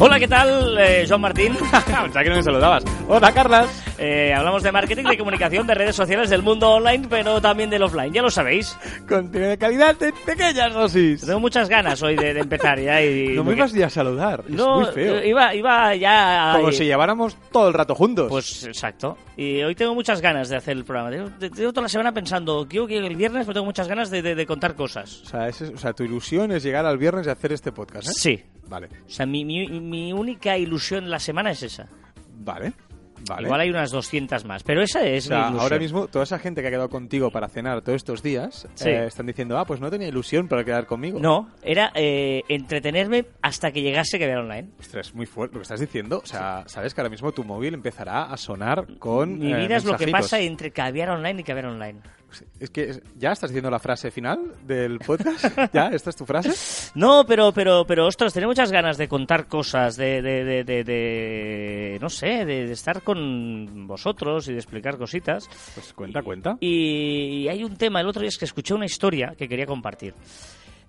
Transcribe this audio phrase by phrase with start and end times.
[0.00, 0.78] Hola, ¿qué tal?
[0.78, 1.56] Eh, Joan Martín.
[1.70, 2.84] Pensaba que no me saludabas.
[3.08, 3.68] Hola, Carlas.
[3.98, 7.82] Eh, hablamos de marketing, de comunicación, de redes sociales, del mundo online, pero también del
[7.82, 8.12] offline.
[8.12, 8.78] Ya lo sabéis.
[9.08, 11.22] Contenido de calidad en pequeñas dosis.
[11.26, 13.02] Tengo muchas ganas hoy de, de empezar ya.
[13.02, 14.44] Y, No me ibas ni a saludar.
[14.46, 15.24] No, es muy feo.
[15.24, 16.52] Iba, iba ya...
[16.56, 18.28] Como si lleváramos todo el rato juntos.
[18.28, 19.18] Pues exacto.
[19.36, 21.10] Y hoy tengo muchas ganas de hacer el programa.
[21.10, 24.22] Tengo, tengo toda la semana pensando, quiero que el viernes, pero tengo muchas ganas de,
[24.22, 25.22] de- de contar cosas.
[25.22, 28.06] O sea, es- o sea, tu ilusión es llegar al viernes y hacer este podcast,
[28.06, 28.12] ¿eh?
[28.14, 28.44] Sí.
[28.68, 31.88] Vale, O sea, mi, mi, mi única ilusión en la semana es esa.
[32.40, 32.72] vale,
[33.28, 33.46] vale.
[33.46, 35.60] Igual hay unas 200 más, pero esa es O mi sea, ilusión.
[35.60, 38.88] ahora mismo toda esa gente que ha quedado contigo para cenar todos estos días Sí.
[38.90, 41.18] eh, están diciendo, ah, pues no tenía ilusión para quedar conmigo.
[41.18, 44.68] No, era eh, entretenerme hasta que llegase que ver online.
[44.78, 46.20] Ostras, muy fuerte lo que estás diciendo.
[46.22, 49.38] O sea, sabes que ahora mismo tu móvil empezará a sonar con.
[49.38, 52.00] Mi eh, vida es lo que pasa entre caviar online y caviar online.
[52.60, 55.44] Es que ya estás diciendo la frase final del podcast.
[55.72, 55.88] ¿Ya?
[55.88, 56.90] ¿Esta es tu frase?
[56.94, 60.84] No, pero, pero, pero, ostras, tenía muchas ganas de contar cosas, de, de, de, de-
[60.84, 65.48] de- no sé, de, de estar con vosotros y de explicar cositas.
[65.74, 66.56] Pues cuenta, cuenta.
[66.60, 69.66] Y, y hay un tema, el otro día es que escuché una historia que quería
[69.66, 70.14] compartir.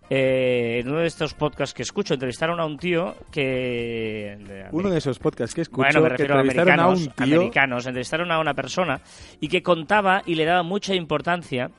[0.09, 4.37] Eh, en uno de estos podcasts que escucho, entrevistaron a un tío que...
[4.39, 7.21] de- Uno de esos podcasts que escucho bueno, me que refiero a entrevistaron americanos, a
[7.21, 7.37] un tío.
[7.37, 9.01] americanos, entrevistaron a una persona
[9.39, 11.69] y que contaba y le daba mucha importancia.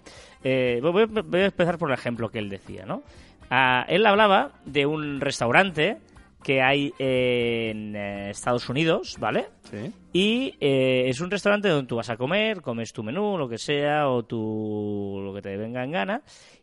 [0.45, 3.03] eh, voy, a, voy a empezar por el ejemplo que él decía, ¿no?
[3.51, 5.99] Ah, él hablaba de un restaurante
[6.45, 9.49] que hay en eh, Estados Unidos, ¿vale?
[9.71, 9.93] Sí.
[10.13, 13.59] Y eh, es un restaurante donde tú vas a comer, comes tu menú, lo que
[13.59, 16.23] sea, o tu, lo que te venga en gana,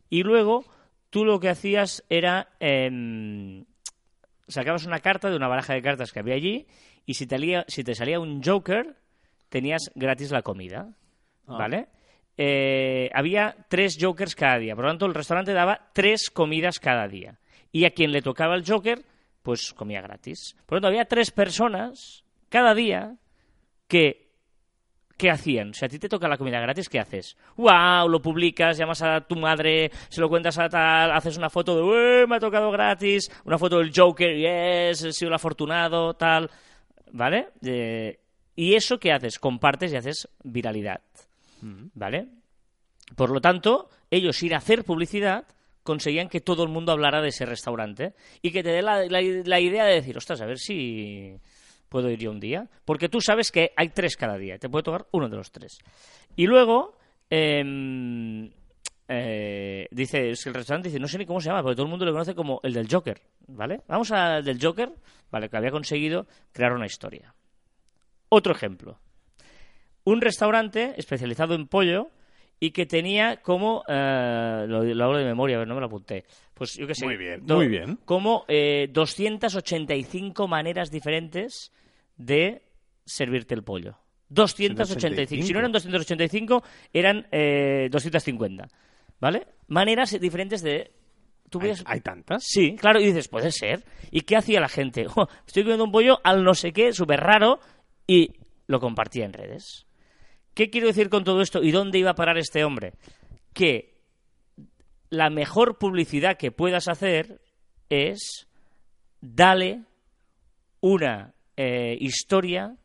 [0.10, 0.64] y luego
[1.10, 3.66] tú lo que hacías era em,
[4.48, 6.68] sacabas una carta de una baraja de cartas que había allí,
[7.06, 8.96] y si te, lía- si te salía un Joker,
[9.50, 10.90] tenías gratis la comida,
[11.48, 11.58] Ah.
[11.58, 11.88] ¿vale?
[12.38, 17.08] Eh, había tres Jokers cada día, por lo tanto el restaurante daba tres comidas cada
[17.08, 17.40] día,
[17.72, 19.04] y a quien le tocaba el Joker,
[19.42, 20.56] pues comía gratis.
[20.66, 23.16] Por lo tanto, había tres personas cada día
[23.88, 24.27] que
[25.18, 25.74] ¿qué hacían?
[25.74, 27.36] Si a ti te toca la comida gratis, ¿qué haces?
[27.58, 28.08] ¡Wow!
[28.08, 32.22] Lo publicas, llamas a tu madre, se lo cuentas a tal, haces una foto de
[32.24, 33.30] ¡Eh, me ha tocado gratis!
[33.46, 35.04] Una foto del Joker, ¡yes!
[35.04, 36.50] He sido el afortunado, tal.
[37.12, 37.48] ¿Vale?
[37.66, 38.20] Eh,
[38.56, 39.40] ¿Y eso qué haces?
[39.40, 41.02] Compartes y haces viralidad.
[41.62, 42.28] ¿Vale?
[43.16, 45.46] Por lo tanto, ellos sin hacer publicidad
[45.84, 49.22] conseguían que todo el mundo hablara de ese restaurante y que te dé la, la-
[49.22, 51.34] la idea de decir, ostras, a ver si
[51.90, 52.70] puedo ir yo un día.
[52.86, 55.80] Porque tú sabes que hay tres cada día, te puede tocar uno de los tres.
[56.36, 56.98] Y luego,
[57.30, 58.52] em,
[59.08, 61.86] eh, dice, es que el restaurante dice, no sé ni cómo se llama, porque todo
[61.86, 63.82] el mundo lo conoce como el del Joker, ¿vale?
[63.88, 64.92] Vamos al del Joker,
[65.32, 65.50] ¿vale?
[65.50, 67.34] Que había conseguido crear una historia.
[68.30, 69.00] Otro ejemplo
[70.04, 72.10] un restaurante especializado en pollo
[72.62, 75.88] y que tenía como eh, lo, lo hablo de memoria, a ver, no me lo
[75.88, 76.24] apunté.
[76.54, 77.04] Pues yo qué sé.
[77.06, 78.00] Muy bien, do- muy bien.
[78.06, 81.74] Como eh, 285 maneras diferentes
[82.18, 82.64] de
[83.06, 83.98] servirte el pollo.
[84.30, 85.46] 285.
[85.46, 88.68] Si no eran 285, eran eh, 250.
[89.20, 89.48] ¿Vale?
[89.68, 90.92] Maneras diferentes de.
[91.50, 92.44] Tú ¿Hay, hay tantas?
[92.46, 93.86] Sí, claro, y dices, puede ser.
[94.12, 95.08] ¿Y qué hacía la gente?
[95.16, 97.60] "Oh, estoy comiendo un pollo al no sé qué, súper raro,
[98.06, 98.34] y
[98.68, 99.86] lo compartía en redes.
[100.54, 102.94] ¿Qué quiero decir con todo esto y dónde iba a parar este hombre?
[103.54, 103.98] Que
[105.10, 107.40] la mejor publicidad que puedas hacer
[107.90, 108.48] es
[109.22, 109.84] dale
[110.82, 112.78] una eh, historia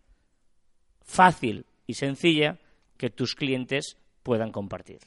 [1.04, 2.58] fácil y sencilla
[2.96, 5.00] que tus clientes puedan compartir.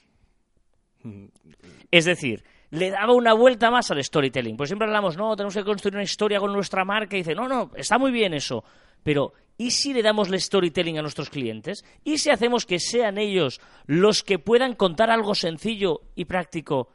[1.92, 4.58] Es decir, le daba una vuelta más al storytelling.
[4.58, 7.16] Pues siempre hablamos, no, tenemos que construir una historia con nuestra marca.
[7.16, 8.64] Y dice, no, no, está muy bien eso.
[9.04, 11.86] Pero, ¿y si le damos el storytelling a nuestros clientes?
[12.04, 16.90] ¿Y si hacemos que sean ellos los que puedan contar algo sencillo y práctico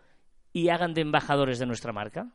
[0.53, 2.28] y hagan de embajadores de nuestra marca?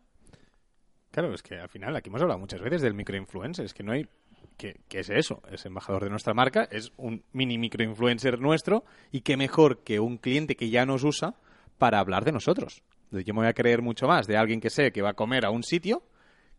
[1.12, 3.66] Claro, es que al final aquí hemos hablado muchas veces del microinfluencer.
[3.66, 4.07] Es que no hay.
[4.57, 5.41] ¿Qué, qué es eso?
[5.51, 10.18] Es embajador de nuestra marca, es un mini microinfluencer nuestro y qué mejor que un
[10.18, 11.35] cliente que ya nos usa
[11.77, 12.81] para hablar de nosotros.
[13.12, 15.45] Yo me voy a creer mucho más de alguien que sé que va a comer
[15.45, 16.03] a un sitio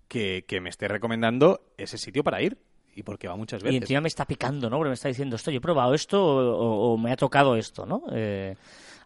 [0.08, 2.58] que, que me esté recomendando ese sitio para ir
[2.94, 3.82] y porque va muchas Y veces.
[3.82, 4.76] encima me está picando, ¿no?
[4.78, 7.56] Porque me está diciendo esto, yo he probado esto o, o- o me ha tocado
[7.56, 8.02] esto, ¿no?
[8.12, 8.56] Eh,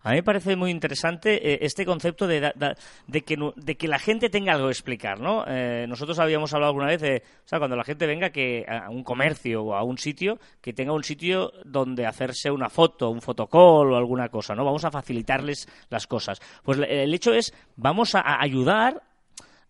[0.03, 4.31] a mí me parece muy interesante eh, este concepto de, de, de que la gente
[4.31, 5.45] tenga algo que explicar, ¿no?
[5.47, 8.89] Eh, nosotros habíamos hablado alguna vez de, o sea, cuando la gente venga que a
[8.89, 13.21] un comercio o a un sitio, que tenga un sitio donde hacerse una foto, un
[13.21, 14.65] fotocall o alguna cosa, ¿no?
[14.65, 16.41] Vamos a facilitarles las cosas.
[16.63, 19.03] Pues el hecho es, vamos a ayudar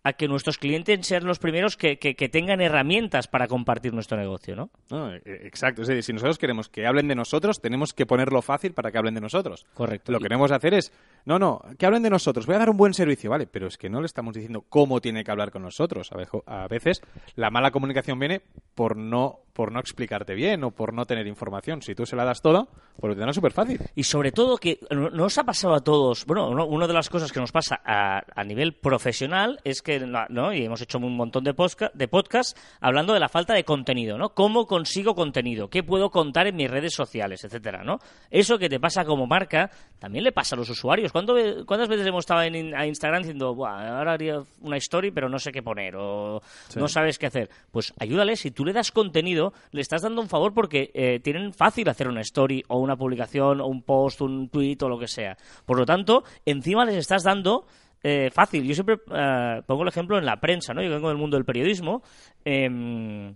[0.02, 4.16] a que nuestros clientes sean los primeros que, que, que tengan herramientas para compartir nuestro
[4.16, 4.70] negocio, ¿no?
[4.90, 5.82] No, e- exacto.
[5.82, 8.98] Es decir, si nosotros queremos que hablen de nosotros, tenemos que ponerlo fácil para que
[8.98, 9.66] hablen de nosotros.
[9.74, 10.12] Correcto.
[10.12, 10.92] Lo que queremos hacer es,
[11.24, 12.46] no, no, que hablen de nosotros.
[12.46, 15.00] Voy a dar un buen servicio, vale, pero es que no le estamos diciendo cómo
[15.00, 16.10] tiene que hablar con nosotros.
[16.46, 17.02] A veces
[17.36, 18.42] la mala comunicación viene
[18.74, 21.82] por no, por no explicarte bien o por no tener información.
[21.82, 22.66] Si tú se la das toda,
[22.98, 23.80] pues lo tendrás súper fácil.
[23.94, 27.08] Y sobre todo que no no ha pasado a todos, bueno, uno- una de las
[27.08, 30.52] cosas que nos pasa a, nivel profesional es que, ¿no?
[30.52, 34.18] Y hemos hecho un montón de, posca- de podcasts hablando de la falta de contenido,
[34.18, 34.30] ¿no?
[34.34, 35.68] ¿Cómo consigo contenido?
[35.68, 37.98] ¿Qué puedo contar en mis redes sociales, etcétera, ¿no?
[38.30, 41.09] Eso que te pasa como marca también le pasa a los usuarios.
[41.12, 45.10] ¿Cuánto ve- ¿Cuántas veces hemos estado en a Instagram diciendo, Buah, ahora haría una story
[45.10, 46.40] pero no sé qué poner o
[46.80, 47.50] no sabes qué hacer?
[47.70, 51.52] Pues ayúdale, si tú le das contenido, le estás dando un favor porque eh, tienen
[51.52, 55.08] fácil hacer una story o una publicación o un post, un tweet o lo que
[55.08, 55.36] sea.
[55.66, 57.66] Por lo tanto, encima les estás dando
[58.02, 58.64] eh, fácil.
[58.64, 60.82] Yo siempre eh, pongo el ejemplo en la prensa, ¿no?
[60.82, 62.02] Yo vengo del mundo del periodismo.
[62.44, 63.34] em,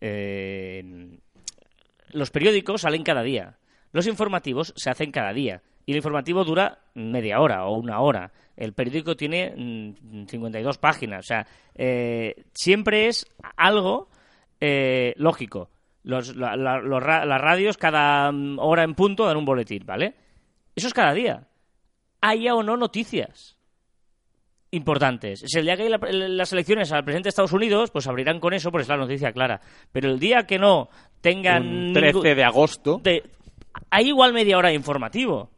[0.00, 1.18] eh,
[2.12, 3.58] los periódicos salen cada día.
[3.92, 5.62] Los informativos se hacen cada día.
[5.86, 8.30] Y el informativo dura media hora o una hora.
[8.56, 11.20] El periódico tiene mm, 52 páginas.
[11.24, 14.08] O sea, eh, siempre es algo
[14.60, 15.70] eh, lógico.
[16.02, 19.84] Los- la- la- los ra- las radios cada mm, hora en punto dan un boletín,
[19.86, 20.14] ¿vale?
[20.76, 21.48] Eso es cada día.
[22.20, 23.56] Haya o no noticias
[24.72, 25.42] importantes.
[25.46, 25.98] Si el día que hay la-
[26.28, 29.32] las elecciones al presidente de Estados Unidos, pues abrirán con eso, porque es la noticia
[29.32, 29.60] clara.
[29.90, 30.88] Pero el día que no
[31.20, 31.66] tengan...
[31.66, 33.00] Un ningún- 13 de agosto.
[33.02, 33.24] de-
[33.90, 35.50] hay igual media hora de informativo,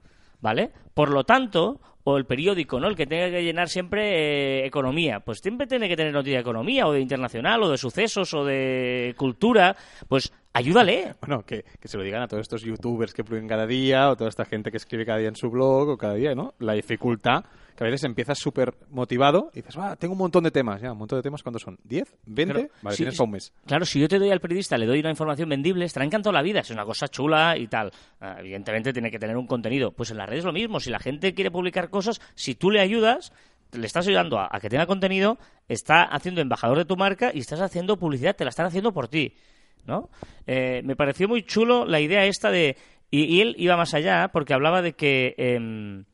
[0.43, 0.71] ¿vale?
[0.93, 2.89] Por lo tanto, o el periódico, ¿no?
[2.89, 6.43] El que tenga que llenar siempre eh, economía, pues siempre tiene que tener noticia de
[6.43, 9.75] economía, o de internacional, o de sucesos, o de cultura,
[10.09, 11.15] pues ayúdale.
[11.23, 14.17] Bueno, que, que se lo digan a todos estos youtubers que publican cada día, o
[14.17, 16.55] toda esta gente que escribe cada día en su blog, o cada día, ¿no?
[16.59, 17.45] La dificultad,
[17.77, 20.93] que a veces empiezas súper motivado y dices, ah, tengo un montón de temas, ya,
[20.93, 21.79] un montón de temas, ¿cuántos son?
[21.89, 22.07] ¿10?
[22.27, 22.45] ¿20?
[22.45, 23.53] Claro, vale, sí, tienes para un mes.
[23.67, 26.43] Claro, si yo te doy al periodista, le doy una información vendible, estará encantado la
[26.43, 27.91] vida, es una cosa chula y tal.
[28.21, 29.93] Ah, evidentemente tiene que tener un contenido.
[29.93, 32.71] Pues en las redes es lo mismo, si la gente quiere publicar cosas, si tú
[32.71, 33.33] le ayudas,
[33.73, 35.39] le estás ayudando a, a que tenga contenido,
[35.69, 39.09] está haciendo embajador de tu marca y estás haciendo publicidad, te la están haciendo por
[39.09, 39.35] ti.
[39.87, 40.11] ¿no?
[40.47, 42.77] Eh, me pareció muy chulo la idea esta de...
[43.11, 46.05] Y, y él iba más allá porque hablaba de que em,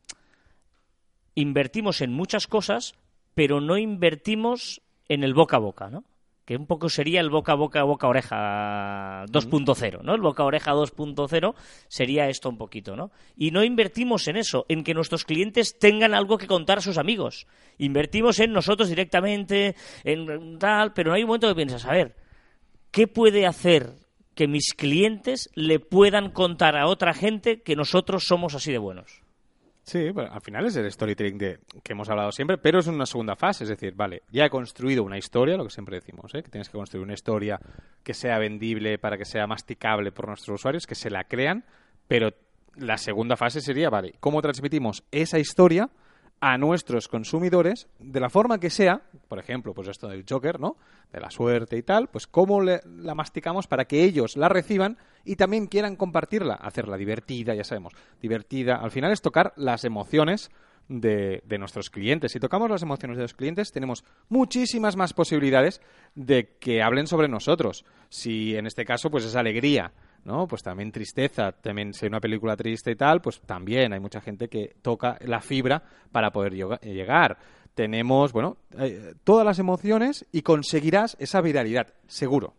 [1.41, 2.95] invertimos en muchas cosas,
[3.33, 6.03] pero no invertimos en el boca a boca, ¿no?
[6.45, 10.15] Que un poco sería el boca a boca, boca a oreja 2.0, ¿no?
[10.15, 11.53] El boca a oreja 2.0
[11.87, 13.11] sería esto un poquito, ¿no?
[13.37, 16.97] Y no invertimos en eso, en que nuestros clientes tengan algo que contar a sus
[16.97, 17.45] amigos.
[17.77, 22.15] Invertimos en nosotros directamente, en tal, pero no hay un momento que piensas, a ver,
[22.91, 23.93] ¿qué puede hacer
[24.33, 29.21] que mis clientes le puedan contar a otra gente que nosotros somos así de buenos?
[29.89, 33.07] Sí, bueno, al final es el storytelling de, que hemos hablado siempre, pero es una
[33.07, 33.63] segunda fase.
[33.63, 36.43] Es decir, vale, ya he construido una historia, lo que siempre decimos, ¿eh?
[36.43, 37.59] que tienes que construir una historia
[38.03, 41.65] que sea vendible para que sea masticable por nuestros usuarios, que se la crean,
[42.07, 42.35] pero
[42.75, 45.89] la segunda fase sería, vale, ¿cómo transmitimos esa historia
[46.41, 50.77] a nuestros consumidores de la forma que sea, por ejemplo, pues esto del Joker, ¿no?
[51.11, 54.97] De la suerte y tal, pues cómo le- la masticamos para que ellos la reciban
[55.25, 58.75] y también quieran compartirla, hacerla divertida, ya sabemos, divertida.
[58.77, 60.49] Al final es tocar las emociones
[60.87, 62.31] de, de nuestros clientes.
[62.31, 65.81] Si tocamos las emociones de los clientes, tenemos muchísimas más posibilidades
[66.15, 67.85] de que hablen sobre nosotros.
[68.09, 69.91] Si en este caso, pues es alegría,
[70.25, 70.47] ¿no?
[70.47, 74.21] Pues también tristeza, también si hay una película triste y tal, pues también hay mucha
[74.21, 77.37] gente que toca la fibra para poder yoga- llegar.
[77.75, 82.53] Tenemos, bueno, eh, todas las emociones y conseguirás esa viralidad, seguro.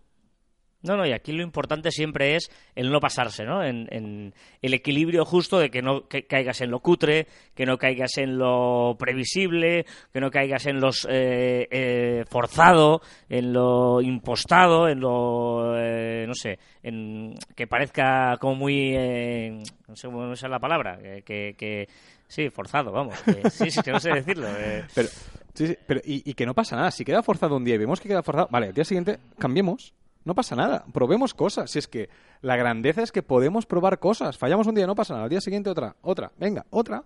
[0.83, 3.63] No, no, y aquí lo importante siempre es el no pasarse, ¿no?
[3.63, 4.33] En, en
[4.63, 8.39] el equilibrio justo de que no que caigas en lo cutre, que no caigas en
[8.39, 15.75] lo previsible, que no caigas en los eh, eh, forzado, en lo impostado, en lo,
[15.77, 20.97] eh, no sé, en que parezca como muy, eh, no sé cómo es la palabra,
[20.99, 21.89] que, que, que-
[22.27, 23.15] sí, forzado, vamos,
[23.53, 24.47] sí, sí, que no sé decirlo.
[24.59, 24.85] eh.
[24.95, 25.09] Pero,
[25.53, 26.91] sí, sí, pero y, y que no pasa nada.
[26.91, 29.93] Si queda forzado un día y vemos que queda forzado, vale, al día siguiente cambiemos.
[30.31, 30.85] No pasa nada.
[30.93, 31.73] Probemos cosas.
[31.73, 32.09] Si es que
[32.41, 34.39] la grandeza es que podemos probar cosas.
[34.39, 35.25] Fallamos un día, no pasa nada.
[35.25, 36.31] Al día siguiente otra, otra.
[36.39, 37.03] Venga, otra.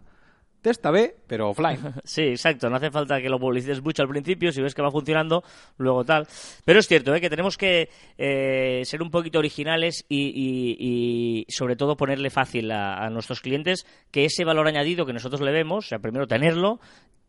[0.64, 1.78] Testa B, pero offline.
[2.04, 2.71] Sí, exacto.
[2.71, 4.50] No hace falta que lo publicites mucho al principio.
[4.50, 5.44] Si ves que va funcionando,
[5.76, 6.26] luego tal.
[6.64, 7.21] Pero es cierto ¿eh?
[7.21, 12.71] que tenemos que eh, ser un poquito originales y, y- y, sobre todo ponerle fácil
[12.71, 16.26] a, a nuestros clientes que ese valor añadido que nosotros le vemos, o sea, primero
[16.26, 16.80] tenerlo,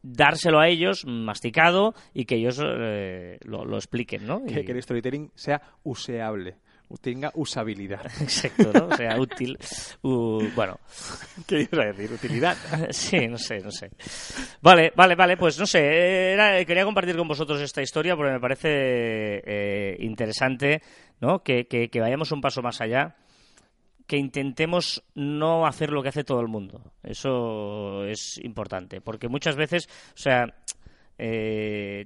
[0.01, 4.45] dárselo a ellos masticado y que ellos eh, lo, lo expliquen, ¿no?
[4.45, 6.55] que, Y- que el storytelling sea useable.
[7.01, 8.05] Tenga usabilidad.
[8.21, 8.87] Exacto, ¿no?
[8.87, 9.57] O sea, útil.
[10.01, 10.79] bueno,
[11.47, 12.11] ¿Qué ibas a decir?
[12.13, 12.57] Utilidad.
[12.91, 13.89] sí, no sé, no sé.
[14.61, 18.39] Vale, vale, vale, pues no sé, era- quería compartir con vosotros esta historia porque me
[18.39, 18.69] parece
[19.45, 20.81] eh, interesante,
[21.21, 21.43] ¿no?
[21.43, 23.15] Que, que- que vayamos un paso más allá,
[24.07, 26.93] que intentemos no hacer lo que hace todo el mundo.
[27.03, 30.45] Eso es importante, porque muchas veces, o sea,
[31.17, 32.05] eh,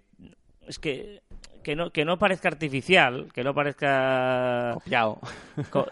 [0.67, 1.21] es que
[1.63, 5.19] que no que no parezca artificial, que no parezca Copiado.
[5.69, 5.87] Co-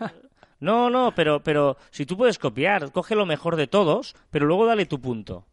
[0.59, 4.65] No, no, pero, pero si tú puedes copiar, coge lo mejor de todos, pero luego
[4.65, 5.45] dale tu punto.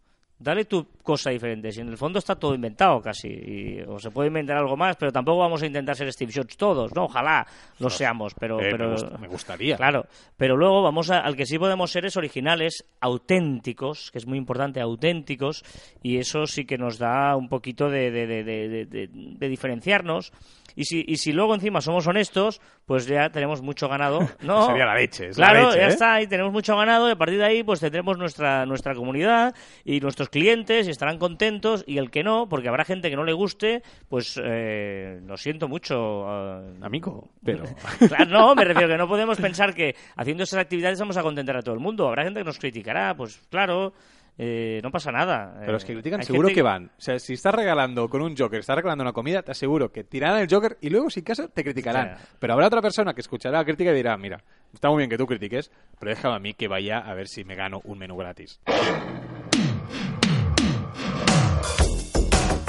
[0.45, 1.73] Dale tu cosa diferente.
[1.73, 3.29] Si en el fondo está todo inventado casi.
[3.29, 6.57] y- o se puede inventar algo más, pero tampoco vamos a intentar ser Steve Jobs
[6.57, 7.05] todos, ¿no?
[7.05, 7.47] Ojalá
[7.79, 8.61] lo seamos, pero...
[8.61, 9.77] Eh, pero me, gust- me gustaría.
[9.77, 14.27] Claro, pero luego vamos a, al que sí podemos ser es originales, auténticos, que es
[14.27, 15.65] muy importante, auténticos,
[16.03, 19.49] y eso sí que nos da un poquito de, de, de, de- de- de- de
[19.49, 20.33] diferenciarnos.
[20.77, 24.21] Y si, y si luego encima somos honestos, pues ya tenemos mucho ganado.
[24.43, 25.89] No, Sería la leche, es la claro, leche, ya ¿eh?
[25.89, 29.55] está, y tenemos mucho ganado, y a partir de ahí pues tendremos nuestra, nuestra comunidad
[29.85, 33.25] y nuestros clientes y estarán contentos, y el que no, porque habrá gente que no
[33.25, 36.25] le guste, pues eh, lo siento mucho.
[36.29, 37.65] eh, Amigo, pero...
[38.09, 41.57] Claro, no, me refiero que no podemos pensar que haciendo esas actividades vamos a contentar
[41.57, 42.07] a todo el mundo.
[42.07, 43.93] Habrá gente que nos criticará, pues claro,
[44.39, 45.55] eh, no pasa nada.
[45.61, 46.87] Pero los que Eh, critican hay seguro gente que van.
[46.87, 50.05] O sea, si estás regalando con un Joker, estás regalando una comida, te aseguro que
[50.05, 52.17] tirarán el Joker y luego, si caso, te criticarán.
[52.39, 55.19] Pero habrá otra persona que escuchará la crítica y dirá, mira, está muy bien que
[55.19, 58.17] tú critiques, pero déjame a mí que vaya a ver si me gano un menú
[58.17, 58.61] gratis.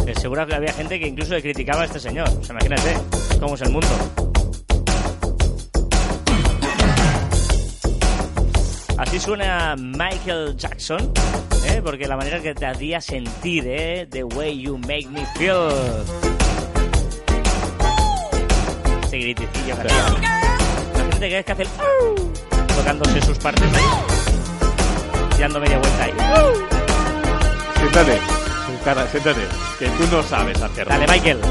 [0.07, 2.27] Eh, seguro que había gente que incluso le criticaba a este señor.
[2.29, 2.93] O sea, imagínate
[3.39, 3.87] cómo es el mundo.
[8.97, 11.11] Así suena Michael Jackson,
[11.67, 11.81] ¿eh?
[11.83, 14.07] porque la manera que te hacía sentir, ¿eh?
[14.09, 15.69] The way you make me feel.
[19.03, 19.87] Este gritecillo que.
[20.95, 22.67] Imagínate que es que hace el...
[22.67, 23.83] tocándose sus partes ahí.
[25.37, 26.13] Y dando media vuelta ahí.
[27.77, 28.19] Siéntate,
[28.65, 29.41] siéntate, siéntate,
[29.77, 30.93] que tú no sabes hacerlo.
[30.93, 31.41] Dale, Michael.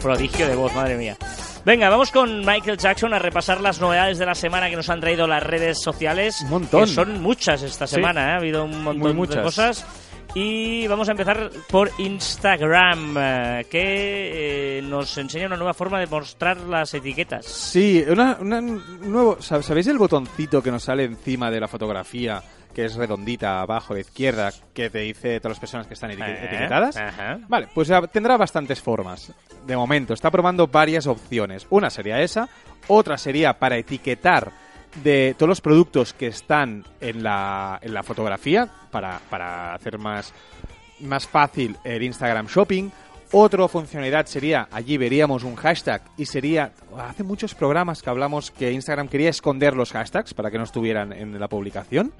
[0.00, 1.16] Prodigio de voz, madre mía.
[1.64, 5.00] Venga, vamos con Michael Jackson a repasar las novedades de la semana que nos han
[5.00, 6.40] traído las redes sociales.
[6.42, 6.80] Un montón.
[6.80, 7.94] Que son muchas esta Sí.
[7.96, 8.32] semana, ¿eh?
[8.32, 9.42] ha habido un montón de muchas.
[9.44, 9.86] cosas.
[10.34, 16.06] Y vamos a empezar por Instagram, eh, que eh, nos enseña una nueva forma de
[16.06, 17.44] mostrar las etiquetas.
[17.46, 21.68] Sí, una, una- un nuevo, sab- ¿sabéis el botoncito que nos sale encima de la
[21.68, 22.42] fotografía,
[22.74, 26.10] que es redondita abajo a la izquierda, que te dice todas las personas que están
[26.10, 26.96] eti- Eh, etiquetadas?
[26.96, 27.38] ajá.
[27.48, 29.32] Vale, pues tendrá bastantes formas.
[29.66, 31.66] De momento, está probando varias opciones.
[31.70, 32.48] Una sería esa,
[32.88, 34.50] otra sería para etiquetar
[35.02, 40.32] de todos los productos que están en la, en la fotografía, para, para hacer más,
[41.00, 42.90] más fácil el Instagram Shopping.
[43.34, 48.70] Otra funcionalidad sería, allí veríamos un hashtag y sería, hace muchos programas que hablamos que
[48.72, 52.12] Instagram quería esconder los hashtags para que no estuvieran en la publicación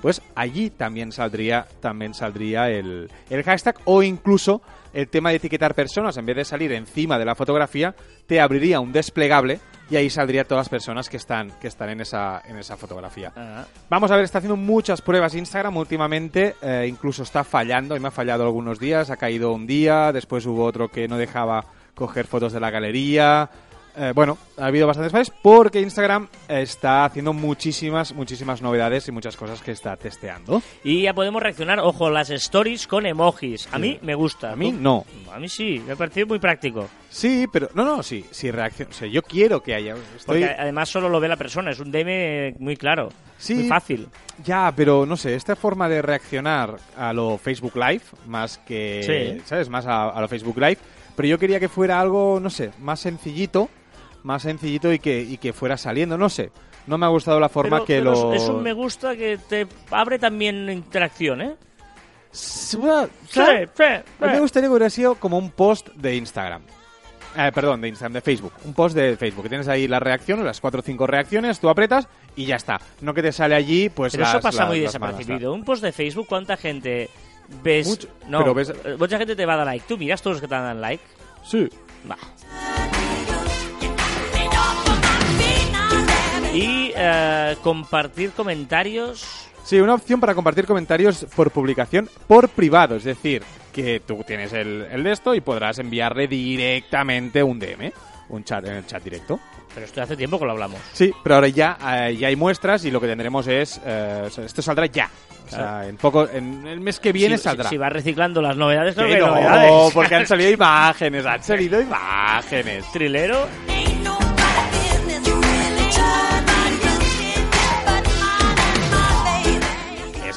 [0.00, 4.62] pues allí también saldría también saldría el, el hashtag o incluso
[4.92, 6.16] el tema de etiquetar personas.
[6.16, 7.94] En vez de salir encima de la fotografía
[8.26, 9.58] te abriría un desplegable
[9.90, 13.32] y ahí saldría todas las personas que están que están en esa en esa fotografía.
[13.36, 18.00] Ah, vamos a ver está haciendo muchas pruebas Instagram últimamente eh, incluso está fallando y
[18.00, 21.64] me ha fallado algunos días ha caído un día después hubo otro que no dejaba
[21.94, 23.50] coger fotos de la galería
[24.00, 29.36] eh, bueno, ha habido bastantes fallos porque Instagram está haciendo muchísimas, muchísimas novedades y muchas
[29.36, 30.62] cosas que está testeando.
[30.82, 33.68] Y ya podemos reaccionar, ojo, las stories con emojis.
[33.72, 34.52] A mí me gusta.
[34.52, 35.04] A mí no.
[35.32, 36.88] A mí sí, me ha parecido muy práctico.
[37.10, 38.88] Sí, pero no, no, sí, sí reacción.
[38.90, 39.94] O sea, yo quiero que haya.
[40.16, 43.54] Estoy Porque además solo lo ve la persona, es un DM muy claro, Sí.
[43.54, 44.08] muy fácil.
[44.44, 49.42] ya, pero no sé, esta forma de reaccionar a lo Facebook Live más que, Sí.
[49.46, 50.78] sabes, más a, a lo Facebook Live.
[51.16, 53.68] Pero yo quería que fuera algo, no sé, más sencillito,
[54.22, 56.50] más sencillito y que y que fuera saliendo, no sé.
[56.86, 58.32] No me ha gustado la forma Pero- que pero lo.
[58.34, 61.54] Es un me gusta que te abre también interacción, ¿eh?
[62.32, 63.40] Sí, bueno, Sí,
[63.74, 63.84] sí,
[64.20, 66.62] me gustaría que hubiera sido como un post de Instagram.
[67.36, 68.52] Eh, perdón, de Instagram, de Facebook.
[68.64, 69.44] Un post de Facebook.
[69.44, 72.80] Que tienes ahí las reacciones, las cuatro o cinco reacciones, tú apretas y ya está.
[73.00, 75.52] No que te sale allí, pues Pero las, eso pasa las- muy las desapercibido.
[75.52, 77.08] Un post de Facebook, ¿cuánta gente
[77.62, 77.86] ves?
[77.88, 79.84] Mucho, no, pero ves- mucha gente te va a dar like.
[79.88, 81.02] ¿Tú miras todos los que te dan like?
[81.44, 81.68] Sí.
[82.04, 82.16] Bah.
[86.52, 89.46] Y eh, compartir comentarios.
[89.64, 92.96] Sí, una opción para compartir comentarios por publicación por privado.
[92.96, 93.42] Es decir,
[93.72, 97.92] que tú tienes el, el de esto y podrás enviarle directamente un DM.
[98.30, 99.38] Un chat en el chat directo.
[99.74, 100.80] Pero esto hace tiempo que lo hablamos.
[100.92, 101.78] Sí, pero ahora ya,
[102.08, 103.80] eh, ya hay muestras y lo que tendremos es...
[103.84, 105.08] eh, esto saldrá ya.
[105.46, 107.64] O sea, en poco, en el mes que viene si, saldrá.
[107.64, 109.92] Si, si va reciclando las novedades, creo que hay no, novedades.
[109.94, 112.84] porque han salido imágenes, han salido imágenes.
[112.92, 113.46] Trilero.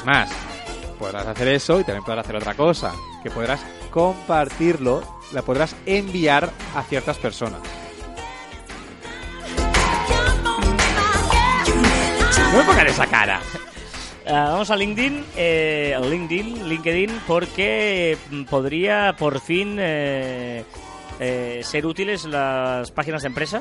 [0.04, 0.30] Más,
[0.98, 2.92] podrás hacer eso y también podrás hacer otra cosa,
[3.22, 7.60] que podrás compartirlo, la podrás enviar a ciertas personas.
[12.52, 13.40] No me pongan esa cara.
[14.26, 18.16] Ah, vamos a LinkedIn, eh, LinkedIn, LinkedIn, porque
[18.48, 20.64] podría por fin eh,
[21.20, 23.60] eh, ser útiles las páginas de empresa.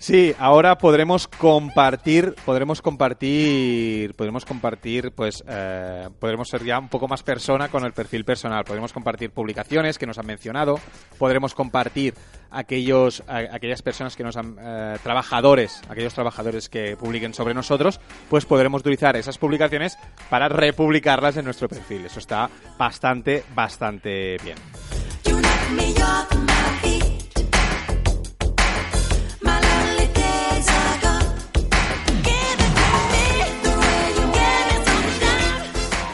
[0.00, 7.06] Sí, ahora podremos compartir, podremos compartir, podremos compartir, pues, eh, podremos ser ya un poco
[7.06, 8.64] más persona con el perfil personal.
[8.64, 10.80] Podremos compartir publicaciones que nos han mencionado,
[11.18, 12.14] podremos compartir
[12.50, 18.46] aquellos, aquellas personas que nos han, eh, trabajadores, aquellos trabajadores que publiquen sobre nosotros, pues
[18.46, 19.98] podremos utilizar esas publicaciones
[20.30, 22.06] para republicarlas en nuestro perfil.
[22.06, 24.56] Eso está bastante, bastante bien.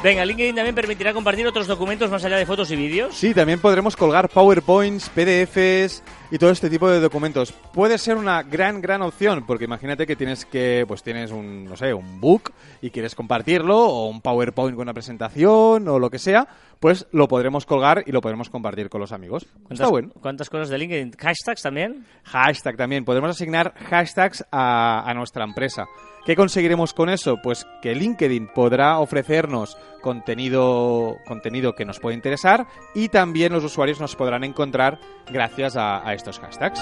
[0.07, 3.13] Venga, LinkedIn también permitirá compartir otros documentos más allá de fotos y vídeos.
[3.13, 7.51] Sí, también podremos colgar PowerPoints, PDFs y todo este tipo de documentos.
[7.51, 11.77] Puede ser una gran, gran opción, porque imagínate que tienes que, pues tienes un, no
[11.77, 16.21] sé, un book y quieres compartirlo, o un PowerPoint con una presentación, o lo que
[16.21, 16.47] sea,
[16.79, 19.43] pues lo podremos colgar y lo podremos compartir con los amigos.
[19.43, 20.11] Está ¿Cuántas, bueno.
[20.23, 21.15] ¿Cuántas cosas de LinkedIn?
[21.19, 22.07] ¿Hashtags también?
[22.23, 23.05] Hashtag también.
[23.05, 25.87] Podemos asignar hashtags a, a nuestra empresa.
[26.27, 27.37] ¿Qué conseguiremos con eso?
[27.41, 33.99] Pues que LinkedIn podrá ofrecernos contenido, contenido que nos puede interesar y también los usuarios
[33.99, 35.01] nos podrán encontrar
[35.33, 36.81] gracias a, estos hashtags.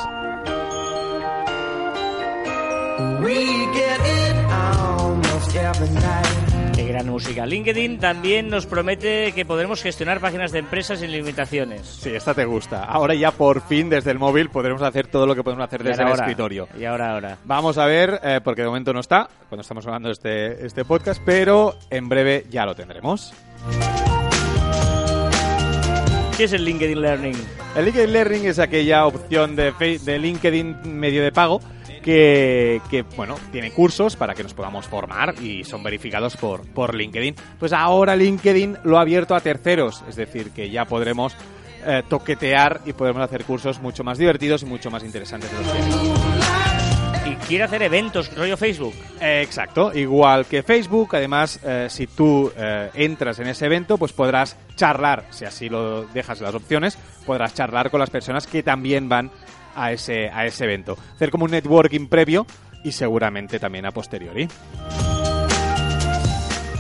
[3.23, 3.55] We.
[6.75, 7.47] Qué gran música.
[7.47, 11.87] LinkedIn también nos promete que podremos gestionar páginas de empresas sin limitaciones.
[11.87, 12.83] Sí, esta te gusta.
[12.85, 16.03] Ahora ya por fin desde el móvil podremos hacer todo lo que podemos hacer desde
[16.03, 16.69] el ahora, escritorio.
[16.77, 17.39] Y ahora, ahora.
[17.45, 20.85] Vamos a ver, eh, porque de momento no está, cuando estamos hablando de este, este
[20.85, 23.33] podcast, pero en breve ya lo tendremos.
[26.37, 27.37] ¿Qué es el LinkedIn Learning?
[27.77, 31.61] El LinkedIn Learning es aquella opción de LinkedIn medio de pago
[32.05, 36.95] que, que, bueno, tiene cursos para que nos podamos formar y son verificados por, por
[36.95, 37.35] LinkedIn.
[37.59, 41.35] Pues ahora LinkedIn lo ha abierto a terceros, es decir, que ya podremos
[41.87, 45.73] eh, toquetear y podremos hacer cursos mucho más divertidos y mucho más interesantes de los
[45.73, 47.31] que.
[47.31, 48.93] Y quiere hacer eventos, rollo Facebook.
[49.19, 51.17] Eh, Exacto, igual que Facebook.
[51.17, 56.05] Además, eh, si tú eh, entras en ese evento, pues podrás charlar, si así lo
[56.05, 59.31] dejas las opciones, podrás charlar con las personas que también van
[59.75, 60.97] a ese, a ese evento.
[61.15, 62.47] Hacer como un networking previo
[62.85, 64.49] y seguramente también a posteriori.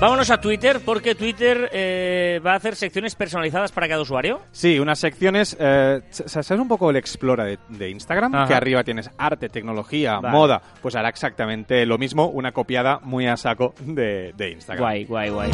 [0.01, 4.41] Vámonos a Twitter, porque Twitter eh, va a hacer secciones personalizadas para cada usuario.
[4.51, 5.57] Sí, unas secciones.
[5.59, 8.35] Eh, ¿Sabes un poco el Explora de, de Instagram?
[8.35, 8.47] Ajá.
[8.49, 10.37] Que arriba tienes arte, tecnología, Vale.
[10.37, 10.61] moda.
[10.83, 14.85] Pues hará exactamente lo mismo, una copiada muy a saco de, de Instagram.
[14.85, 15.51] Guay, guay, guay.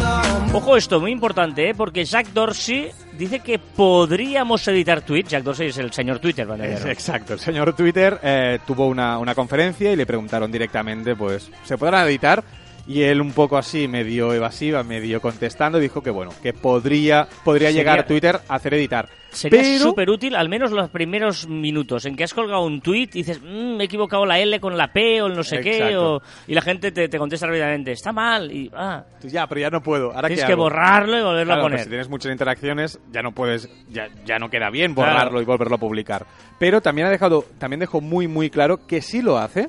[0.53, 1.75] Ojo esto, muy importante, ¿eh?
[1.77, 5.31] porque Jack Dorsey dice que podríamos editar tweets.
[5.31, 6.73] Jack Dorsey es el señor Twitter, ¿vale?
[6.73, 11.51] Es exacto, el señor Twitter eh, tuvo una, una conferencia y le preguntaron directamente, pues,
[11.63, 12.43] ¿se podrán editar?
[12.91, 17.69] Y él un poco así, medio evasiva, medio contestando, dijo que bueno, que podría, podría
[17.69, 19.09] Sería- llegar Twitter a hacer editar.
[19.31, 23.11] Sería Pero- súper útil, al menos los primeros minutos, en que has colgado un tweet
[23.15, 25.61] y dices, "Mm, me he equivocado la L con la P o el no sé
[25.61, 29.61] qué, o- y la gente te, te contesta rápidamente, está mal, y ah, ya, pero
[29.61, 30.07] ya no puedo.
[30.13, 30.65] Ahora tienes que hago?
[30.65, 31.85] borrarlo y volverlo Claro, a pues poner.
[31.85, 35.13] si tienes muchas interacciones, ya no puedes, ya, ya no queda bien Claro.
[35.13, 36.27] borrarlo y volverlo a publicar.
[36.59, 39.69] Pero también ha dejado, también dejó muy muy claro que si lo hace,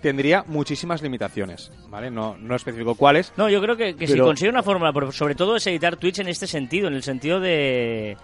[0.00, 2.10] tendría muchísimas limitaciones, ¿vale?
[2.10, 3.32] No, no especifico cuáles.
[3.36, 6.18] No, yo creo que, que si consigue una fórmula, pero sobre todo es editar tweets
[6.20, 8.16] en este sentido, en el sentido de...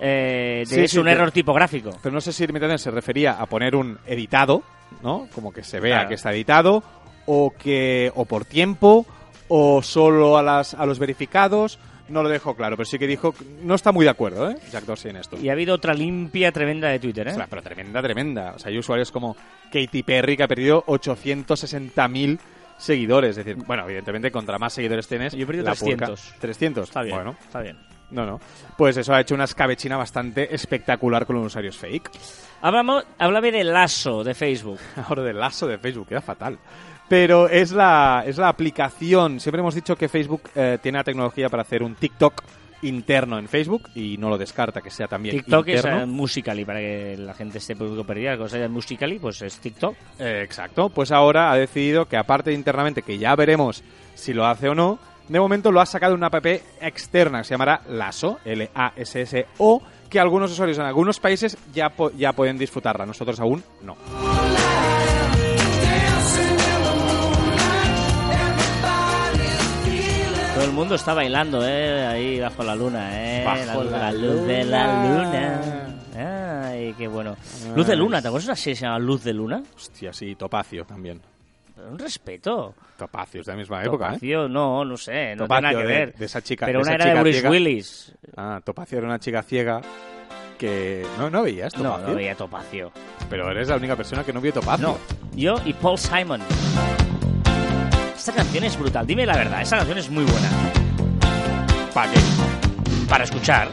[0.00, 1.90] eh, de Sí, es sí, un error tipográfico.
[2.02, 4.62] Pero no sé si limitaciones se refería a poner un editado,
[5.02, 5.28] ¿no?
[5.34, 6.08] Como que se vea Claro.
[6.08, 6.82] que está editado,
[7.26, 9.06] o que o por tiempo,
[9.48, 11.78] o solo a las a los verificados.
[12.08, 14.56] No lo dejó claro, pero sí que dijo que no está muy de acuerdo, ¿eh?
[14.70, 15.38] Jack Dorsey en esto.
[15.38, 17.34] Y ha habido otra limpia tremenda de Twitter, ¿eh?
[17.48, 18.52] Pero tremenda, tremenda.
[18.54, 19.36] O sea, hay usuarios como
[19.72, 22.38] Katy Perry que ha perdido 860.000
[22.78, 23.30] seguidores.
[23.30, 25.32] Es decir, bueno, evidentemente, contra más seguidores tienes...
[25.32, 26.20] Yo he perdido la 300.
[26.20, 26.88] pulca- 300.
[26.88, 27.78] Está bien, Bueno, está bien.
[28.10, 28.40] no, no.
[28.76, 32.10] Pues eso ha hecho una escabechina bastante espectacular con los usuarios fake.
[32.60, 34.78] Hablamos, háblame de Lasso de Facebook.
[35.08, 36.58] Ahora del lazo de Facebook, queda fatal.
[37.08, 39.38] Pero es la, es la aplicación.
[39.40, 42.42] Siempre hemos dicho que Facebook eh, tiene la tecnología para hacer un TikTok
[42.82, 46.80] interno en Facebook y no lo descarta que sea también TikTok es eh, Musical.ly, para
[46.80, 48.36] que la gente esté un poco perdida.
[48.36, 49.94] Cosa de Musical.ly, pues es TikTok.
[50.18, 50.90] Eh, exacto.
[50.90, 53.82] Pues ahora ha decidido que aparte de internamente, que ya veremos
[54.14, 56.44] si lo hace o no, de momento lo ha sacado en una app
[56.80, 62.32] externa que se llamará Lasso, L-A-S-S-O, que algunos usuarios en algunos países ya, po- ya
[62.34, 63.96] pueden disfrutarla, nosotros aún no.
[70.64, 72.06] Todo el mundo está bailando, ¿eh?
[72.06, 73.44] Ahí bajo la luna, ¿eh?
[73.44, 75.60] Bajo la, la luz de la luna.
[76.14, 76.68] luna.
[76.70, 77.36] Ay, qué bueno.
[77.76, 79.62] Luz de luna, ¿te acuerdas de una serie que se llama Luz de luna?
[79.76, 81.20] Hostia, sí, Topacio también.
[81.90, 82.74] Un respeto.
[82.96, 84.08] Topacio es de la misma época, ¿eh?
[84.12, 86.14] Topacio, no, no sé, no Topacio, tiene nada que de- ver.
[86.14, 87.50] de esa chica- Pero de una era de Bruce ciega.
[87.50, 88.12] Willis.
[88.34, 89.82] Ah, Topacio era una chica ciega
[90.56, 91.04] que...
[91.18, 92.08] ¿No, no veías No, Topacio?
[92.08, 92.92] no veía Topacio.
[93.28, 94.86] Pero eres la única persona que no vio Topacio.
[94.88, 94.98] No,
[95.36, 96.40] yo y Paul Simon.
[98.24, 100.48] Esta canción es brutal, dime la verdad, esta canción es muy buena.
[101.92, 102.18] ¿Para qué?
[103.06, 103.68] Para escuchar,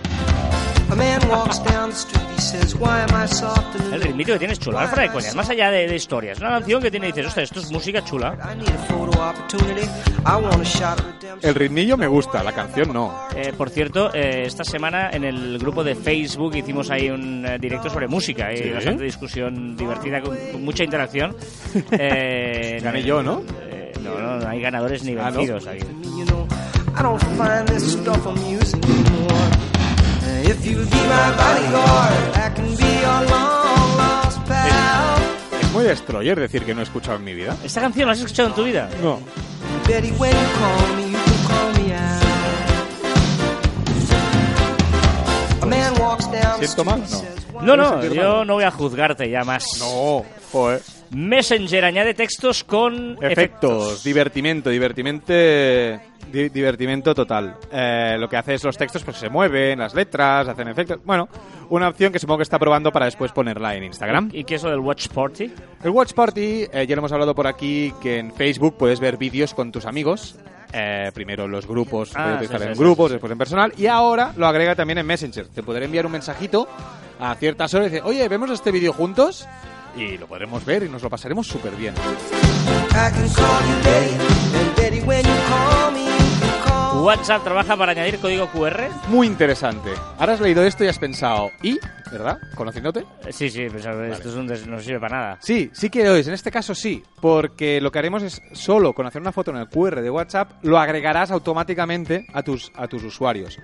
[3.94, 6.38] el ritmito que tienes chulo, fuera de coñas, más allá de, de historias.
[6.42, 8.38] Una canción que tiene, dices, ostras, esto es música chula.
[11.42, 13.28] El ritmillo me gusta, la canción no.
[13.34, 17.58] Eh, por cierto, eh, esta semana en el grupo de Facebook hicimos ahí un eh,
[17.58, 18.70] directo sobre música y ¿Sí?
[18.72, 21.38] bastante discusión divertida con, con mucha interacción.
[21.94, 23.44] Eh, Gané yo, ¿no?
[24.38, 25.66] Eh, no, hay ganadores ni Ah, vencidos
[33.30, 35.60] lost pal.
[35.62, 37.56] Es muy destroyer decir que no he escuchado en mi vida.
[37.64, 38.90] ¿Esta canción la has escuchado en tu vida?
[39.02, 39.20] No.
[46.60, 47.08] ¿Siento mal no?
[47.08, 48.48] says, "Why No, ¿Puedes no, yo mal?
[48.48, 49.64] no voy a juzgarte ya más.
[49.80, 50.82] No, joder.
[51.12, 57.56] Messenger añade textos con Efectos, divertimento, divertimento, di- divertimento total.
[57.72, 61.00] Eh, lo que hace es los textos pues se mueven, las letras, hacen efectos.
[61.04, 61.28] Bueno,
[61.70, 64.30] una opción que supongo que está probando para después ponerla en Instagram.
[64.32, 65.52] ¿Y qué es lo del Watch Party?
[65.84, 69.18] El Watch Party, eh, ya lo hemos hablado por aquí, que en Facebook puedes ver
[69.18, 70.36] vídeos con tus amigos.
[70.74, 73.74] Eh, primero los grupos, Ah, puedes sí, utilizar sí, en sí, grupos, después en personal.
[73.78, 75.48] Y ahora lo agrega también en Messenger.
[75.48, 76.70] Te podré enviar un mensajito
[77.20, 79.46] a ciertas horas y decir, oye, ¿vemos este vídeo juntos?
[79.96, 81.94] Y lo podremos ver y nos lo pasaremos súper bien.
[86.96, 88.90] WhatsApp trabaja para añadir código QR.
[89.08, 89.92] Muy interesante.
[90.20, 91.80] Ahora has leído esto y has pensado, ¿y?
[92.12, 92.38] ¿Verdad?
[92.56, 93.06] ¿Conociéndote?
[93.32, 95.38] Sí, sí, pues, a ver, esto es un des- no sirve para nada.
[95.42, 96.28] Sí, sí que lo es.
[96.28, 99.58] En este caso sí, porque lo que haremos es solo con hacer una foto en
[99.58, 103.58] el QR de WhatsApp, lo agregarás automáticamente a tus, a tus usuarios.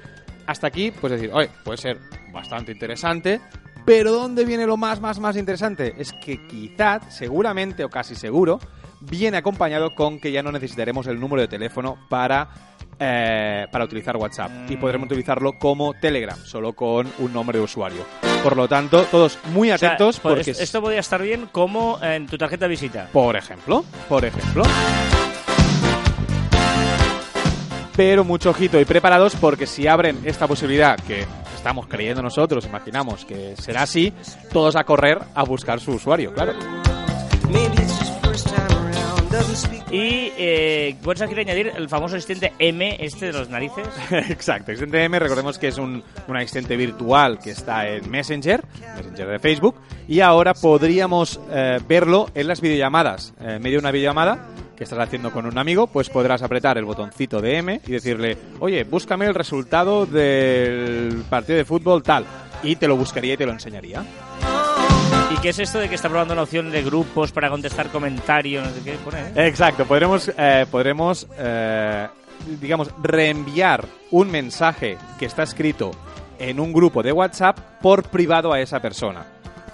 [0.48, 2.00] Hasta aquí, pues decir, oye, puede ser
[2.32, 3.42] bastante interesante,
[3.88, 5.96] pero ¿dónde viene lo más, más, más interesante?
[5.98, 8.60] Es que quizás, seguramente o casi seguro,
[9.00, 12.50] viene acompañado con que ya no necesitaremos el número de teléfono para,
[13.00, 18.06] eh, para utilizar WhatsApp y podremos utilizarlo como Telegram, solo con un nombre de usuario.
[18.44, 20.52] Por lo tanto, todos muy O sea, atentos pues, porque...
[20.62, 23.08] esto podría estar bien como en tu tarjeta de visita.
[23.14, 24.66] Por ejemplo, por ejemplo.
[27.98, 33.26] Pero mucho ojito y preparados porque si abren esta posibilidad que estamos creyendo nosotros, imaginamos
[33.26, 34.14] que será así,
[34.54, 36.54] todos a correr a buscar su usuario, claro.
[37.50, 39.84] Maybe it's just first time around, doesn't speak.
[39.92, 43.88] Y eh, WhatsApp quiere añadir el famoso asistente M, este de los narices.
[44.12, 48.64] Exacto, Extente M, recordemos que es un, un asistente virtual que está en Messenger,
[48.96, 49.76] Messenger de Facebook,
[50.08, 53.34] y ahora podríamos eh, verlo en las videollamadas.
[53.42, 56.78] Eh, En medio de una videollamada que estás haciendo con un amigo, pues podrás apretar
[56.78, 62.26] el botoncito de M y decirle, oye, búscame el resultado del partido de fútbol tal,
[62.64, 64.06] y te lo buscaría y te lo enseñaría.
[65.32, 68.66] ¿Y qué es esto de que está probando una opción de grupos para contestar comentarios?
[68.66, 69.48] No sé qué pone, ¿eh?
[69.48, 72.08] Exacto, podremos, eh, podremos eh,
[72.62, 75.92] digamos, reenviar un mensaje que está escrito
[76.40, 79.26] en un grupo de WhatsApp por privado a esa persona.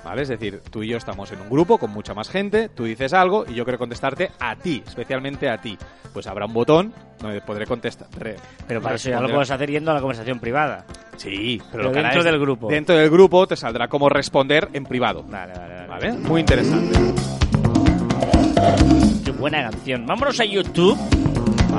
[0.03, 0.23] ¿Vale?
[0.23, 3.13] Es decir, tú y yo estamos en un grupo con mucha más gente, tú dices
[3.13, 5.77] algo y yo quiero contestarte a ti, especialmente a ti.
[6.11, 8.07] Pues habrá un botón donde podré contestar.
[8.17, 8.35] re-
[8.67, 10.85] Pero para eso ya lo puedes hacer yendo a la conversación privada.
[11.17, 12.67] Sí, pero, Pero lo dentro del grupo.
[12.69, 15.23] Dentro del grupo te saldrá como responder en privado.
[15.23, 15.87] Vale, vale, vale.
[15.87, 16.11] ¿Vale?
[16.13, 16.99] Muy interesante.
[19.23, 20.05] Qué buena canción.
[20.05, 20.97] Vámonos a YouTube.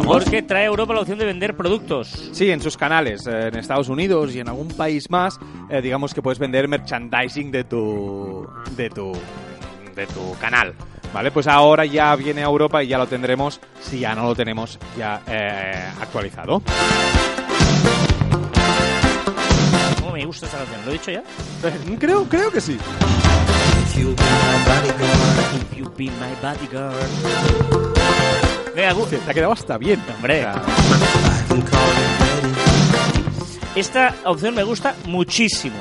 [0.03, 2.09] Porque trae a Europa la opción de vender productos.
[2.33, 5.39] Sí, en sus canales, eh, en Estados Unidos y en algún país más,
[5.71, 9.13] eh, digamos que puedes vender merchandising de tu, de tu,
[9.95, 10.75] de tu canal.
[11.13, 14.35] Vale, pues ahora ya viene a Europa y ya lo tendremos, si ya no lo
[14.35, 16.61] tenemos ya eh, actualizado.
[20.01, 20.81] ¿Cómo me gusta esta canción?
[20.85, 21.23] ¿Lo he dicho ya?
[21.99, 22.77] Creo, creo que sí.
[23.85, 25.63] If you'll be my bodyguard.
[25.63, 27.94] If you be my bodyguard.
[28.75, 30.01] Venga, Gu- Te ha quedado hasta bien.
[30.17, 30.41] Hombre.
[30.41, 30.63] O sea,
[33.77, 35.77] esta opción me gusta muchísimo.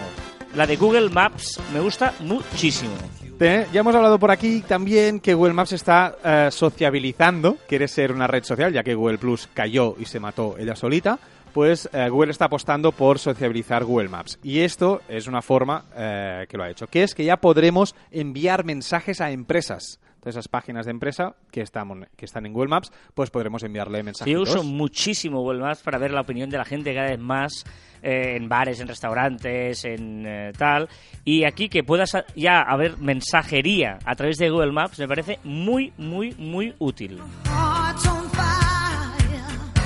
[0.56, 2.94] La de Google Maps me gusta muchísimo.
[3.40, 8.26] Ya hemos hablado por aquí también que Google Maps está eh, sociabilizando, quiere ser una
[8.26, 11.20] red social, ya que Google Plus cayó y se mató ella solita.
[11.54, 14.40] Pues eh, Google está apostando por sociabilizar Google Maps.
[14.44, 17.96] Y esto es una forma eh, que lo ha hecho, que es que ya podremos
[18.12, 20.00] enviar mensajes a empresas.
[20.24, 24.02] Todas esas páginas de empresa que están, que están en Google Maps, pues podremos enviarle
[24.04, 24.32] mensajes.
[24.32, 27.66] Yo uso muchísimo Google Maps para ver la opinión de la gente cada vez más
[28.02, 30.88] eh, en bares, en restaurantes, en eh, tal.
[31.26, 35.92] Y aquí que puedas ya haber mensajería a través de Google Maps me parece muy,
[35.98, 37.20] muy, muy útil.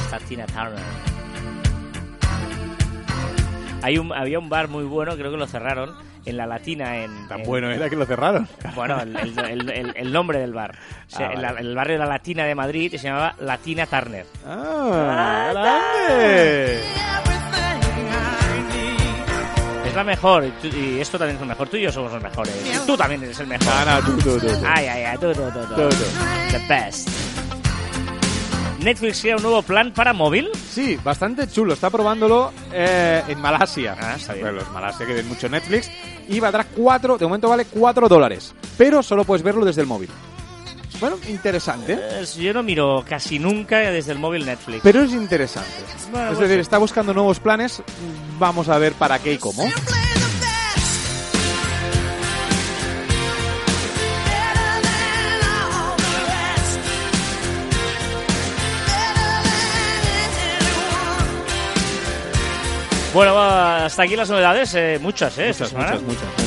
[0.03, 1.17] Está Tina Turner.
[3.81, 5.95] Hay un, había un bar muy bueno, creo que lo cerraron,
[6.29, 6.97] en la Latina.
[7.03, 8.47] En, Tan en- bueno era que lo cerraron.
[8.75, 10.71] Bueno, el, el- el- el- el nombre del bar.
[11.07, 11.61] O sea, Ah, vale.
[11.61, 14.25] el barrio de la Latina de Madrid se llamaba Latina Turner.
[14.45, 15.49] ¡Ah!
[15.53, 16.79] ¡Grande!
[19.85, 21.69] Es la mejor, y, tú- y esto también es lo mejor.
[21.69, 22.53] Tú y yo somos los mejores.
[22.65, 23.67] Y tú también eres el mejor.
[23.67, 24.65] No, no, tú, tú, tú, tú.
[24.65, 25.75] Ay, ay, ay, tú, tú, tú, tú.
[25.75, 26.05] Tú, tú.
[26.51, 27.09] The best.
[28.87, 30.47] Netflix crea un nuevo plan para móvil.
[30.71, 31.73] Sí, bastante chulo.
[31.73, 33.97] Está probándolo eh, en Malasia.
[33.99, 34.45] Ah, está bien.
[34.45, 35.91] Bueno, los Malasia que ven mucho Netflix.
[36.29, 38.55] Y valdrá 4, de momento vale 4 dólares.
[38.77, 40.09] Pero solo puedes verlo desde el móvil.
[41.01, 41.99] Bueno, interesante.
[42.21, 44.79] Es- Yo no miro casi nunca desde el móvil Netflix.
[44.83, 45.69] Pero es interesante.
[46.09, 46.61] Bueno, es pues decir, sí.
[46.61, 47.83] está buscando nuevos planes.
[48.39, 49.65] Vamos a ver para qué y cómo.
[63.17, 64.75] Bueno, va, hasta aquí las novedades.
[64.75, 65.49] eh, muchas, ¿eh?
[65.49, 65.99] esta Muchas, semana.
[66.05, 66.46] muchas, muchas,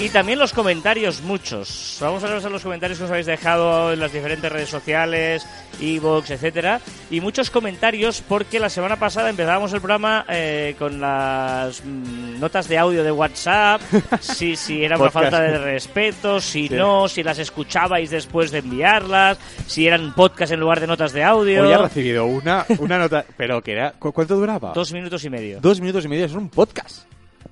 [0.00, 1.98] Y también los comentarios, muchos.
[2.00, 5.46] Vamos a ver los comentarios que os habéis dejado en las diferentes redes sociales,
[5.78, 6.80] Evox, etcétera.
[7.10, 12.66] Y muchos comentarios porque la semana pasada empezábamos el programa eh, con las mm, notas
[12.66, 13.82] de audio de WhatsApp,
[14.20, 16.74] si, si era una falta de respeto, si Sí.
[16.74, 19.36] no, si las escuchabais después de enviarlas,
[19.66, 21.62] si eran podcast en lugar de notas de audio.
[21.66, 23.26] Hoy ha recibido una, una nota.
[23.36, 23.92] Pero que era.
[23.98, 24.72] ¿cu- ¿Cuánto duraba?
[24.72, 25.60] Dos minutos y medio.
[25.60, 26.24] Dos minutos y medio.
[26.24, 27.04] Es un podcast.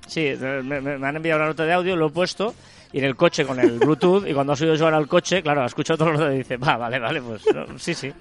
[0.08, 2.54] Sí, me, me- me han enviado una nota de audio, lo he puesto
[2.92, 5.62] y en el coche con el Bluetooth y cuando ha subido Joan al coche, claro,
[5.62, 7.42] ha escuchado todo lo que dice, va, vale, vale, pues
[7.76, 8.12] sí, sí.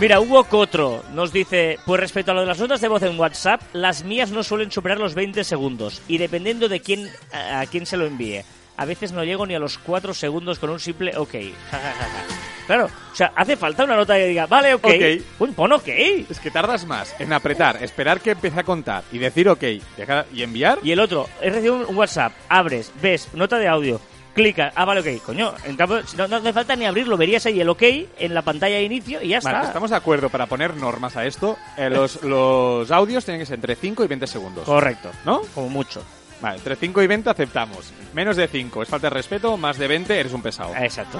[0.00, 3.18] Mira, Hugo Cotro nos dice, pues respecto a lo de las notas de voz en
[3.18, 7.84] WhatsApp, las mías no suelen superar los 20 segundos y dependiendo de quién a quién
[7.84, 8.42] se lo envíe.
[8.76, 11.32] A veces no llego ni a los 4 segundos con un simple ok.
[11.70, 12.57] Ja, ja, ja.
[12.68, 14.84] Claro, o sea, hace falta una nota que diga, vale, ok.
[14.86, 15.24] Ok.
[15.38, 15.88] Pon, pon ok.
[16.30, 19.62] Es que tardas más en apretar, esperar que empiece a contar y decir ok
[19.96, 20.78] dejar- y enviar.
[20.84, 24.00] Y el otro, he recibido un WhatsApp, abres, ves, nota de audio,
[24.34, 27.44] clicas, ah, vale, ok, coño, en cambio, si no, no hace falta ni abrirlo, verías
[27.46, 27.82] ahí el ok
[28.18, 29.68] en la pantalla de inicio y ya Vale, está.
[29.68, 31.56] estamos de acuerdo para poner normas a esto.
[31.76, 34.64] Eh, los, los audios tienen que ser entre 5 y 20 segundos.
[34.64, 35.40] Correcto, ¿No?
[35.54, 36.02] como mucho.
[36.40, 37.90] Vale, entre 5 y 20 aceptamos.
[38.14, 40.72] Menos de 5 es falta de respeto, más de 20 eres un pesado.
[40.76, 41.18] Exacto.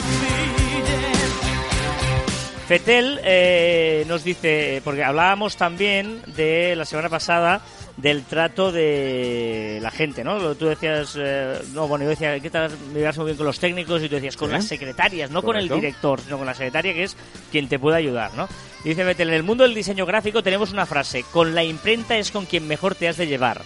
[2.68, 7.62] Fetel eh, nos dice, porque hablábamos también de la semana pasada
[7.96, 10.38] del trato de la gente, ¿no?
[10.38, 12.70] Lo que Tú decías, eh, no, bueno, yo decía, ¿qué tal?
[12.92, 15.56] Me ibas muy bien con los técnicos y tú decías, con las secretarias, no con
[15.56, 17.16] el director, sino con la secretaria que es
[17.50, 18.46] quien te puede ayudar, ¿no?
[18.84, 22.18] Y dice Fetel, en el mundo del diseño gráfico tenemos una frase, con la imprenta
[22.18, 23.62] es con quien mejor te has de llevar.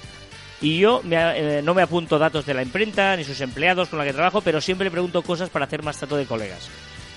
[0.61, 3.99] Y yo me eh, no me apunto datos de la imprenta ni sus empleados con
[3.99, 6.71] la que trabajo, pero siempre pregunto cosas para hacer más trato de colegas.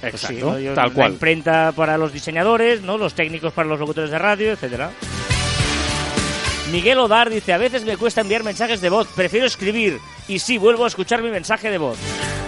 [0.09, 0.59] Pues sí, Exacto, ¿no?
[0.59, 1.11] Yo- tal la cual.
[1.13, 2.97] imprenta para los diseñadores, ¿no?
[2.97, 4.91] Los técnicos para los locutores de radio, etcétera.
[6.71, 9.99] Miguel Odar dice, a veces me cuesta enviar mensajes de voz, prefiero escribir.
[10.27, 11.97] Y sí, vuelvo a escuchar mi mensaje de voz.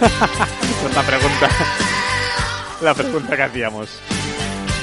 [0.80, 1.48] Pues la pregunta.
[2.82, 3.98] la pregunta que hacíamos.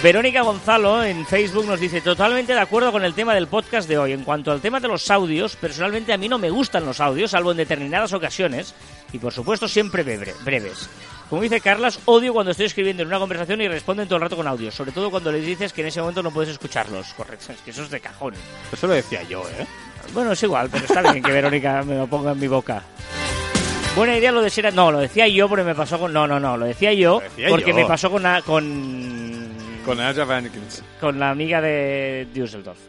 [0.04, 3.98] Verónica Gonzalo en Facebook nos dice, totalmente de acuerdo con el tema del podcast de
[3.98, 4.12] hoy.
[4.12, 7.32] En cuanto al tema de los audios, personalmente a mí no me gustan los audios,
[7.32, 8.76] salvo en determinadas ocasiones.
[9.14, 10.90] Y por supuesto siempre breves.
[11.30, 14.36] Como dice Carlas, odio cuando estoy escribiendo en una conversación y responden todo el rato
[14.36, 14.76] con audios.
[14.76, 17.14] Sobre todo cuando les dices que en ese momento no puedes escucharlos.
[17.16, 18.34] Correcto, es que eso es de cajón.
[18.72, 19.66] Eso lo decía yo, ¿eh?
[20.14, 22.84] Bueno, es igual, pero está bien que Verónica me lo ponga en mi boca.
[23.96, 24.72] Buena idea lo de ser...
[24.74, 26.14] No, lo decía yo porque me pasó con...
[26.14, 27.76] No, no, no, lo decía yo Lo decía porque yo.
[27.76, 28.22] me pasó con...
[28.24, 29.46] la- con...
[29.86, 30.26] Con Aja
[31.00, 32.80] con la amiga de Düsseldorf.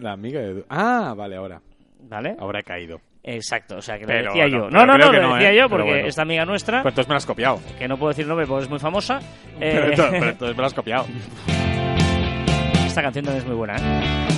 [0.00, 0.64] La amiga de...
[0.68, 1.60] Ah, vale, ahora.
[2.08, 2.36] ¿Vale?
[2.38, 3.00] Ahora he caído.
[3.24, 4.70] Exacto, o sea, que lo Pero decía no, yo.
[4.70, 5.56] No, no, no, que lo no, decía ¿eh?
[5.56, 6.08] yo porque bueno.
[6.08, 7.60] esta amiga nuestra, Pues entonces me lo has copiado.
[7.78, 9.20] que no puedo decir nombre porque es muy famosa,
[9.60, 11.06] eh, Pero, entonces, pero entonces me lo has copiado.
[12.86, 14.28] esta canción también es muy buena, ¿eh?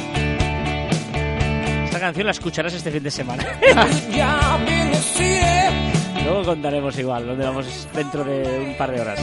[1.84, 3.44] Esta canción la escucharás este fin de semana.
[6.24, 9.20] Luego contaremos igual, donde vamos dentro de un par de horas.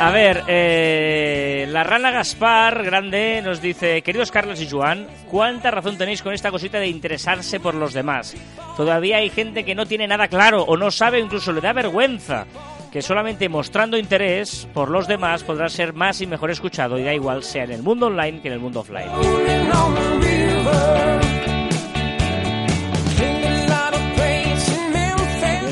[0.00, 5.98] A ver, eh, la rana Gaspar, grande, nos dice, queridos Carlos y Joan, ¿cuánta razón
[5.98, 8.36] tenéis con esta cosita de interesarse por los demás?
[8.76, 12.46] Todavía hay gente que no tiene nada claro o no sabe, incluso le da vergüenza,
[12.92, 17.12] que solamente mostrando interés por los demás podrá ser más y mejor escuchado y da
[17.12, 19.10] igual sea en el mundo online que en el mundo offline.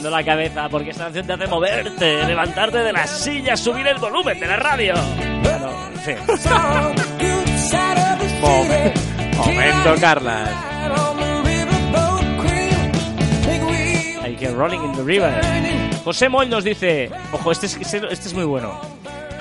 [0.06, 3.98] Moviendo la cabeza porque esta canción te hace moverte, levantarte de la silla, subir el
[3.98, 4.94] volumen de la radio.
[5.42, 5.70] Bueno,
[6.04, 6.12] sí.
[6.12, 9.36] It's on the good side of the Momen- city.
[9.36, 10.50] Momento, Carlas.
[14.22, 15.32] Hay que Rolling in the River.
[16.04, 18.78] José Moll nos dice, ojo, este es, este es muy bueno.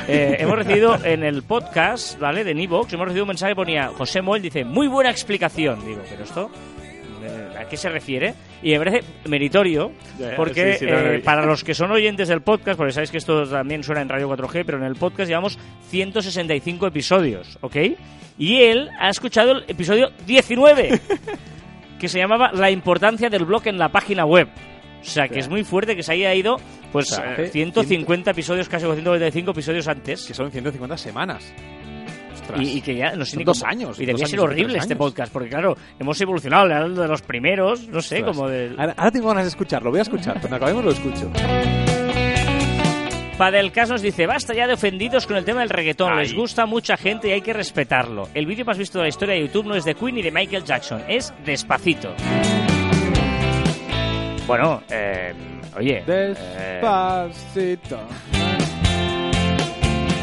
[0.08, 2.44] Eh, hemos recibido en el podcast, ¿vale?
[2.44, 5.84] De Nivox, hemos recibido un mensaje que ponía, José Moll dice, muy buena explicación.
[5.86, 6.50] Digo, pero esto,
[7.58, 8.34] ¿a qué se refiere?
[8.62, 9.92] Y me parece meritorio,
[10.36, 13.12] porque sí, sí, no, no, eh, para los que son oyentes del podcast, porque sabéis
[13.12, 15.60] que esto también suena en Radio 4G, pero en el podcast llevamos
[15.90, 17.76] 165 episodios, ¿ok?
[18.38, 21.00] Y él ha escuchado el episodio 19,
[22.00, 24.50] que se llamaba La importancia del blog en la página web.
[25.02, 26.58] O sea, que es muy fuerte que se haya ido,
[26.92, 30.26] pues, O sea, eh, hace 150 episodios, casi 195 episodios antes.
[30.26, 31.54] Que son 150 semanas.
[32.46, 32.62] Ostras.
[32.62, 34.96] Y, y que ya, no sé ni dos cómo- años, Y debía ser horrible este
[34.96, 38.36] podcast, porque claro, hemos evolucionado, de los primeros, no sé, Ostras.
[38.38, 38.76] como de...
[38.78, 40.40] Ahora, ahora tengo ganas de escucharlo, voy a escuchar.
[40.40, 41.32] Cuando acabemos lo escucho.
[43.38, 46.20] Padelcas nos dice, basta ya de ofendidos con el tema del reggaetón, Ay.
[46.20, 48.30] les gusta a mucha gente y hay que respetarlo.
[48.34, 50.32] El vídeo más visto de la historia de YouTube no es de Queen ni de
[50.32, 52.14] Michael Jackson, es Despacito.
[54.48, 55.34] Bueno, eh,
[55.76, 56.36] oye, eh,
[56.80, 58.00] Despacito.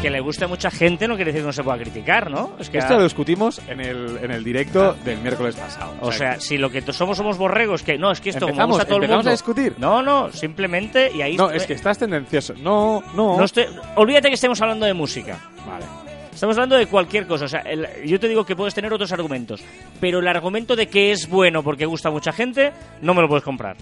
[0.03, 2.51] Que le guste a mucha gente no quiere decir que no se pueda criticar, ¿no?
[2.59, 5.95] Es que Esto lo discutimos en el, en el directo del miércoles pasado.
[6.01, 8.83] O sea, si lo que somos somos borregos, que no, es que esto como gusta
[8.83, 9.29] a todo el mundo.
[9.29, 9.75] a discutir.
[9.77, 12.53] No, no, simplemente y ahí no, es que estás tendencioso.
[12.61, 13.37] No, no.
[13.37, 15.37] no estoy- olvídate que estemos hablando de música.
[15.65, 15.85] Vale.
[16.33, 17.45] Estamos hablando de cualquier cosa.
[17.45, 19.63] O sea, el- yo te digo que puedes tener otros argumentos,
[20.01, 23.29] pero el argumento de que es bueno porque gusta a mucha gente, no me lo
[23.29, 23.77] puedes comprar.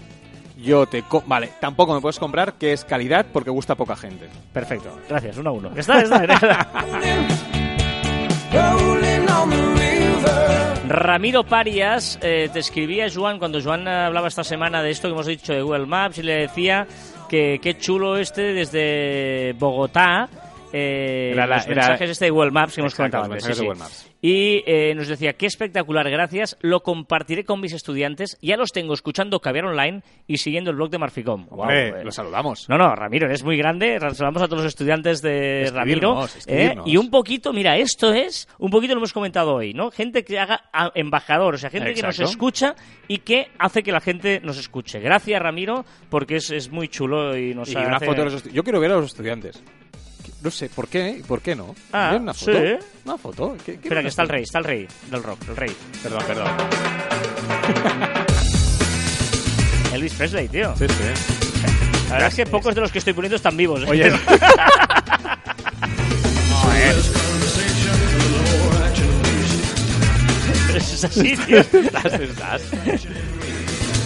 [0.62, 1.02] Yo te...
[1.02, 4.28] co- vale, tampoco me puedes comprar que es calidad porque gusta a poca gente.
[4.52, 4.96] Perfecto.
[5.08, 5.70] Gracias, uno a uno.
[5.76, 6.18] Está, está.
[6.20, 6.56] River.
[10.88, 15.26] Ramiro Parias eh, te escribía Joan cuando Joan hablaba esta semana de esto que hemos
[15.26, 16.86] dicho de Google Maps y le decía
[17.28, 20.28] que qué chulo este desde Bogotá.
[20.72, 23.56] Eh, Era la- los mensajes este de Google Maps que hemos comentado los antes.
[23.58, 23.66] sí,
[24.02, 24.08] sí.
[24.24, 28.94] Y eh, nos decía, qué espectacular, gracias, lo compartiré con mis estudiantes, ya los tengo
[28.94, 31.46] escuchando Caviar Online y siguiendo el blog de Marficom.
[31.46, 32.04] Guau, Hombre, eh.
[32.04, 32.68] lo saludamos.
[32.68, 33.98] No, no, Ramiro, eres muy grande.
[33.98, 36.22] Saludamos a todos los estudiantes de Ramiro.
[36.24, 36.38] Escribirnos, ¿eh?
[36.38, 36.86] escribirnos.
[36.86, 39.90] Y un poquito, mira, esto es, un poquito lo hemos comentado hoy, ¿no?
[39.90, 40.62] Gente que haga
[40.94, 42.76] embajador, o sea, gente que nos escucha
[43.08, 45.00] y que hace que la gente nos escuche.
[45.00, 48.62] Gracias, Ramiro, porque es, es muy chulo y nos Y una foto de los Yo
[48.62, 49.62] quiero ver a los estudiantes.
[50.42, 51.16] No sé, ¿por qué?
[51.20, 51.74] ¿Y por qué no?
[51.92, 52.52] Ah, ¿Quieren una foto?
[52.52, 52.58] sí.
[53.04, 53.56] ¿Una foto?
[53.64, 55.76] ¿Qué- qué Espera, que está el rey, está el rey del rock, el rey.
[56.02, 56.48] Perdón, perdón.
[59.94, 60.74] Elvis Presley, tío.
[60.76, 60.94] Sí, sí.
[62.08, 63.82] La verdad es que pocos de los que estoy poniendo están vivos.
[63.82, 63.86] ¿eh?
[63.88, 64.12] Oye,
[70.74, 71.58] es así, tío.
[71.58, 72.62] estás, estás.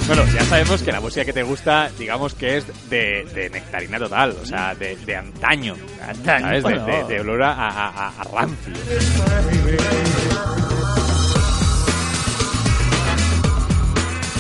[0.07, 3.99] Bueno, ya sabemos que la música que te gusta, digamos que es de, de nectarina
[3.99, 5.75] total, o sea, de, de antaño.
[6.63, 8.73] De, de- de olor a, a, a- a rancio.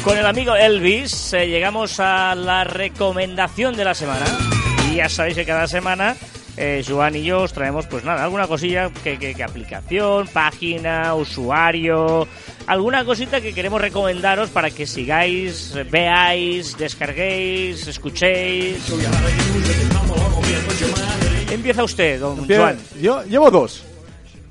[0.05, 4.25] Con el amigo Elvis eh, llegamos a la recomendación de la semana.
[4.93, 6.15] Y ya sabéis que cada semana
[6.57, 11.15] eh, Joan y yo os traemos, pues nada, alguna cosilla, que, que- que aplicación, página,
[11.15, 12.27] usuario,
[12.67, 18.79] alguna cosita que queremos recomendaros para que sigáis, veáis, descarguéis, escuchéis.
[21.51, 22.79] Empieza usted, don Joan.
[23.01, 23.85] Yo llevo dos.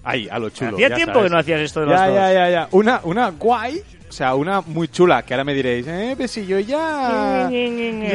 [0.04, 0.74] Ahí, a lo chulo.
[0.76, 1.30] Hacía ya tiempo sabes.
[1.30, 2.16] que no hacías esto de los Ya, dos.
[2.16, 2.68] ya, ya, ya.
[2.72, 3.82] Una, una guay,
[4.16, 7.48] sea, una muy chula, que ahora me diréis, eh, pues si yo ya...
[7.50, 7.58] Yo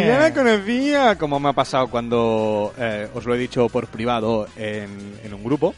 [0.06, 4.46] ya la conocía, como me ha pasado cuando eh, os lo he dicho por privado
[4.56, 5.74] en, en un grupo.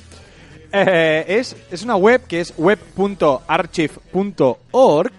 [0.72, 2.54] Eh, es, es una web que es
[3.82, 5.12] web.archive.org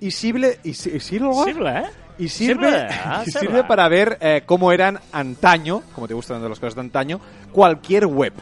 [0.00, 1.84] y sirve, y, si- y sirve, Sirve, ¿eh?
[2.18, 3.46] y sirve, Sirve, ah, y sirve.
[3.46, 7.20] sirve para ver eh, cómo eran antaño, como te gustan las cosas de antaño,
[7.52, 8.32] cualquier web.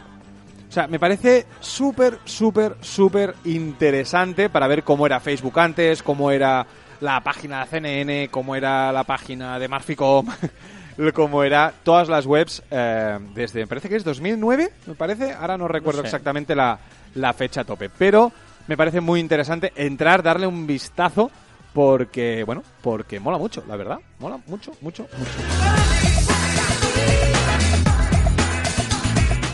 [0.69, 6.29] O sea, me parece súper, súper, súper interesante para ver cómo era Facebook antes, cómo
[6.29, 6.65] era
[7.01, 10.27] la página de CNN, cómo era la página de Marficom,
[11.15, 15.57] cómo era todas las webs eh, desde, me parece que es 2009, me parece, ahora
[15.57, 16.07] no recuerdo sé.
[16.07, 16.77] exactamente la,
[17.15, 18.31] la fecha a tope, pero
[18.67, 21.31] me parece muy interesante entrar, darle un vistazo,
[21.73, 25.98] porque, bueno, porque mola mucho, la verdad, mola mucho, mucho, mucho.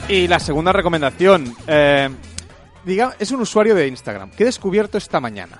[0.08, 2.10] Y la segunda recomendación, eh,
[2.84, 5.60] diga, es un usuario de Instagram que he descubierto esta mañana,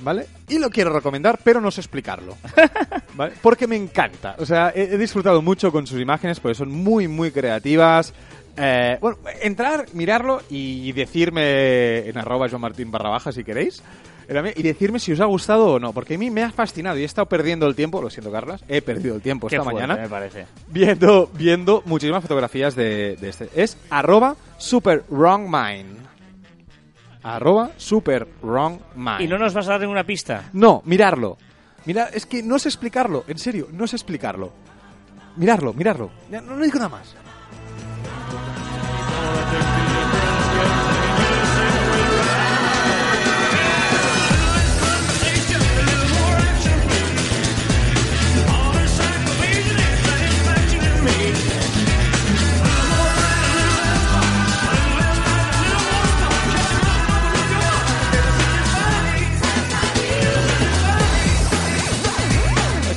[0.00, 0.26] ¿vale?
[0.48, 2.36] Y lo quiero recomendar, pero no sé explicarlo,
[3.14, 3.34] ¿vale?
[3.40, 4.34] Porque me encanta.
[4.40, 8.12] O sea, he, he disfrutado mucho con sus imágenes porque son muy, muy creativas.
[8.56, 13.84] Eh, bueno, entrar, mirarlo y decirme en arroba Joan Martín barra baja si queréis.
[14.56, 17.02] Y decirme si os ha gustado o no, porque a mí me ha fascinado y
[17.02, 19.86] he estado perdiendo el tiempo, lo siento Carlas, he perdido el tiempo Qué esta fuerte,
[19.86, 20.46] mañana me parece.
[20.68, 23.48] viendo, viendo muchísimas fotografías de, de este.
[23.54, 25.98] Es arroba super wrong mind.
[27.22, 29.20] Arroba super wrong mind.
[29.20, 30.50] ¿Y no nos vas a dar ninguna pista?
[30.52, 31.36] No, mirarlo.
[31.84, 34.52] Mira, es que no sé explicarlo, en serio, no sé explicarlo.
[35.36, 36.10] Mirarlo, mirarlo.
[36.30, 37.14] No, no digo nada más.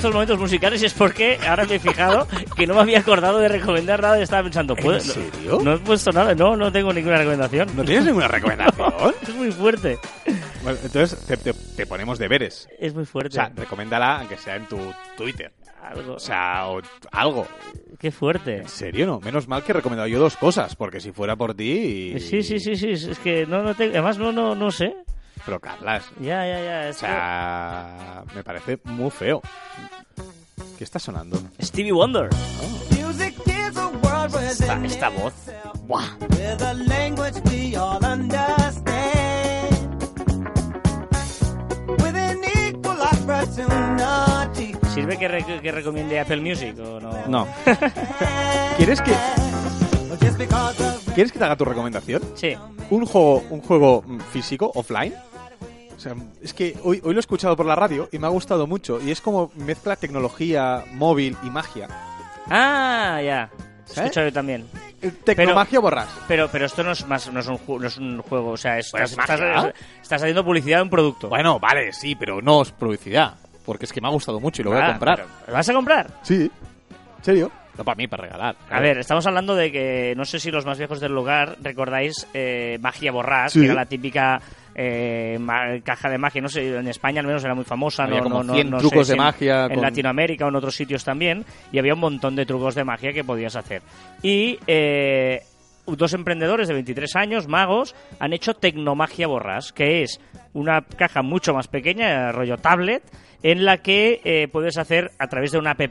[0.10, 3.48] Estos momentos musicales es porque ahora me he fijado que no me había acordado de
[3.48, 5.00] recomendar nada y estaba pensando, ¿puedo?
[5.00, 5.60] serio?
[5.64, 7.70] No he puesto nada, no, no tengo ninguna recomendación.
[7.76, 8.92] ¿No tienes ninguna recomendación?
[9.22, 10.00] Es muy fuerte.
[10.64, 12.68] Bueno, entonces te, te- te ponemos deberes.
[12.80, 13.36] Es muy O fuerte.
[13.36, 14.80] sea, recomiéndala aunque sea en tu
[15.16, 15.52] Twitter.
[15.84, 16.16] Algo.
[16.16, 16.82] O sea, o
[17.12, 17.48] algo.
[18.00, 18.58] Qué fuerte.
[18.58, 19.20] ¿En serio no?
[19.20, 22.20] Menos mal que he recomendado yo dos cosas, porque si fuera por ti...
[22.20, 22.90] Sí, sí, sí, sí.
[22.94, 24.96] Es que no, no te- además no, no, no sé.
[25.50, 26.90] Pero Carlas, Ya, ya, ya.
[26.92, 29.42] o sea, me parece muy feo.
[30.78, 31.40] ¿Qué está sonando?
[31.58, 32.30] que- Stevie Wonder.
[32.92, 35.34] Music is a word Esta, esta voz.
[35.88, 36.06] Buah.
[36.30, 38.84] with a language we all understand.
[41.98, 44.76] With an equal opportunity.
[44.94, 47.12] ¿Sirve que, re- que recomiende Apple Music o no?
[47.28, 47.48] No.
[48.78, 49.14] ¿Quieres que,
[51.16, 52.22] ¿Quieres que te haga tu recomendación?
[52.36, 52.56] Sí.
[52.92, 55.14] ¿Un juego, un juego físico, offline?
[56.00, 58.30] O sea, es que hoy, hoy lo he escuchado por la radio y me ha
[58.30, 59.02] gustado mucho.
[59.06, 61.90] Y es como mezcla tecnología móvil y magia.
[62.50, 63.50] Ah, ya.
[63.90, 64.66] He escuchado yo también.
[65.02, 66.08] Eh, Tecnomagia borras.
[66.26, 68.58] Pero, pero esto no es más, no es un, ju- no es un juego, o
[68.58, 71.28] sea, es- Pues estás, estás, estás haciendo publicidad de un producto.
[71.28, 73.34] Bueno, vale, sí, pero no es publicidad.
[73.66, 75.16] Porque es que me ha gustado mucho y lo voy Ah, a comprar.
[75.18, 76.08] pero, ¿lo vas a comprar?
[76.24, 76.50] Sí.
[77.18, 77.52] ¿En serio?
[77.78, 78.56] No para mí, para regalar.
[78.70, 82.26] A ver, estamos hablando de que no sé si los más viejos del lugar recordáis
[82.34, 83.60] eh, Magia Borrás, Sí.
[83.60, 84.42] que era la típica
[84.76, 85.38] eh,
[85.84, 86.42] caja de magia.
[86.42, 88.04] No sé, en España al menos era muy famosa.
[88.04, 90.46] Había no, como no, no- 100 no sé trucos si de magia En con- Latinoamérica
[90.46, 91.46] o en otros sitios también.
[91.72, 93.82] Y había un montón de trucos de magia que podías hacer.
[94.22, 95.42] Y eh,
[95.88, 100.22] dos emprendedores de 23 años, magos, han hecho Tecnomagia Borrás, que es
[100.54, 103.02] una caja mucho más pequeña, rollo tablet,
[103.42, 105.82] en la que eh, puedes hacer a través de una app,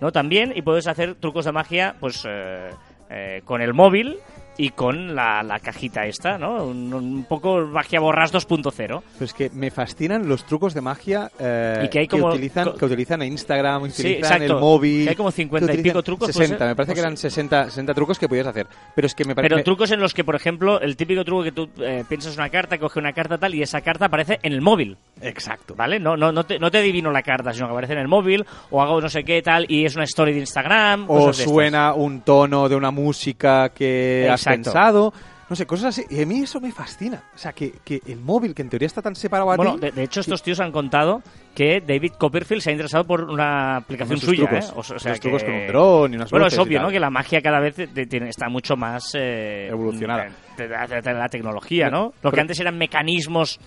[0.00, 0.12] ¿no?
[0.12, 2.70] También, y puedes hacer trucos de magia, pues, eh,
[3.10, 4.16] eh, con el móvil
[4.58, 6.64] y con la, la cajita esta, ¿no?
[6.64, 8.72] Un, un poco magia borrás 2.0.
[8.76, 12.64] Pero es que me fascinan los trucos de magia eh, Y que hay como- utilizan,
[12.64, 14.54] co- que utilizan Instagram, Sí, utilizan exacto.
[14.56, 15.04] el móvil.
[15.04, 16.68] Que hay como 50 y que utilizan pico trucos, puede 60, ser.
[16.68, 18.66] me parece que eran 60, 60 trucos que podías hacer.
[18.94, 19.54] Pero es que me parece...
[19.54, 22.48] Pero trucos en los que, por ejemplo, el típico truco que tú eh, piensas una
[22.50, 24.96] carta, coge una carta tal y esa carta aparece en el móvil.
[25.22, 25.74] Exacto.
[25.76, 26.00] ¿Vale?
[26.00, 28.44] No, no, no, te, no te adivino la carta, sino que aparece en el móvil,
[28.70, 31.04] o hago no sé qué tal, y es una story de Instagram.
[31.08, 35.12] O suena un tono de una música que has Pensado.
[35.50, 36.04] No sé, cosas así.
[36.14, 37.22] Y a mí eso me fascina.
[37.34, 39.80] O sea, que, que el móvil, que en teoría está tan separado a Bueno, ti...
[39.80, 41.22] de, de hecho, estos tíos han contado
[41.54, 44.46] que David Copperfield se ha interesado por una aplicación suya.
[44.46, 44.68] trucos.
[44.68, 44.72] ¿eh?
[44.76, 46.82] O, sea, que- trucos con un dron y unas Bueno, es obvio.
[46.82, 46.90] ¿no?
[46.90, 49.14] Que la magia cada vez te- te- está mucho más...
[49.14, 50.26] eh, Evolucionada.
[50.58, 52.12] de- de- la tecnología, ¿no?
[52.22, 53.58] Lo que antes eran mecanismos...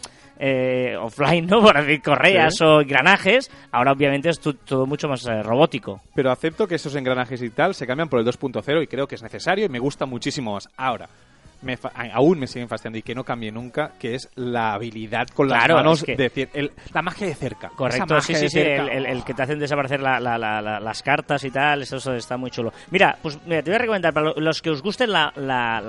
[0.43, 1.61] eh, offline, ¿no?
[1.61, 2.63] Por decir correas Sí.
[2.63, 6.01] o engranajes, ahora obviamente es todo mucho más eh, robótico.
[6.15, 9.15] Pero acepto que esos engranajes y tal se cambian por el 2.0 y creo que
[9.15, 10.67] es necesario y me gusta muchísimo más.
[10.75, 11.07] Ahora,
[11.61, 15.27] me fa- aún me siguen fascinando y que no cambie nunca, que es la habilidad
[15.27, 17.69] con las Claro, manos es que- de decir, el- la magia de cerca.
[17.75, 20.79] Correcto, sí, sí, sí, el, el- el que te hacen desaparecer la- la- la- la-
[20.79, 22.71] las cartas y tal, eso, eso está muy chulo.
[22.89, 25.31] Mira, pues mira, te voy a recomendar, para lo- los que os gusten la,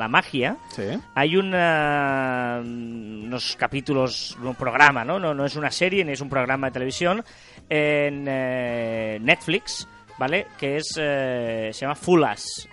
[0.08, 0.82] magia, Sí.
[1.14, 5.18] hay una, unos capítulos, un programa, ¿no?
[5.18, 5.32] ¿no?
[5.34, 7.24] No es una serie ni es un programa de televisión
[7.68, 10.46] en eh, Netflix, ¿vale?
[10.58, 12.68] Que es, eh, se llama Fulas.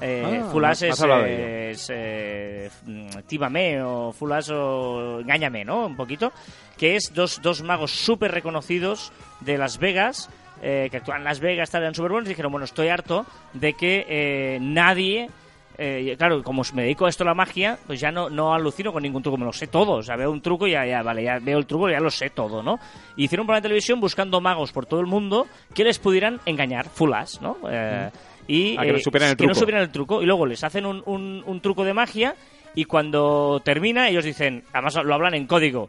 [0.00, 5.86] Eh, Ah, Fulas es, eh, es eh, mm, Tíbame o Fulas o Engáñame, ¿no?
[5.86, 6.32] Un poquito.
[6.76, 10.28] Que es dos, dos magos súper reconocidos de Las Vegas,
[10.60, 13.24] eh, que actúan en Las Vegas, tal, eran súper buenos, y dijeron, bueno, estoy harto
[13.54, 15.30] de que eh, nadie...
[15.78, 18.92] eh, claro, como me dedico a esto a la magia, pues ya no, no alucino
[18.92, 19.92] con ningún truco, me lo sé todo.
[19.94, 22.00] O sea, veo un truco y ya, ya, vale, ya veo el truco y ya
[22.00, 22.78] lo sé todo, ¿no?
[23.16, 26.40] Y hicieron un programa de televisión buscando magos por todo el mundo que les pudieran
[26.46, 27.56] engañar, fulas, ¿no?
[27.70, 28.10] Eh,
[28.46, 29.60] y que no eh, supieran el que no truco.
[29.60, 30.22] supieran el truco.
[30.22, 32.34] Y luego les hacen un, un- un truco de magia
[32.74, 35.88] y cuando termina ellos dicen, además lo hablan en código,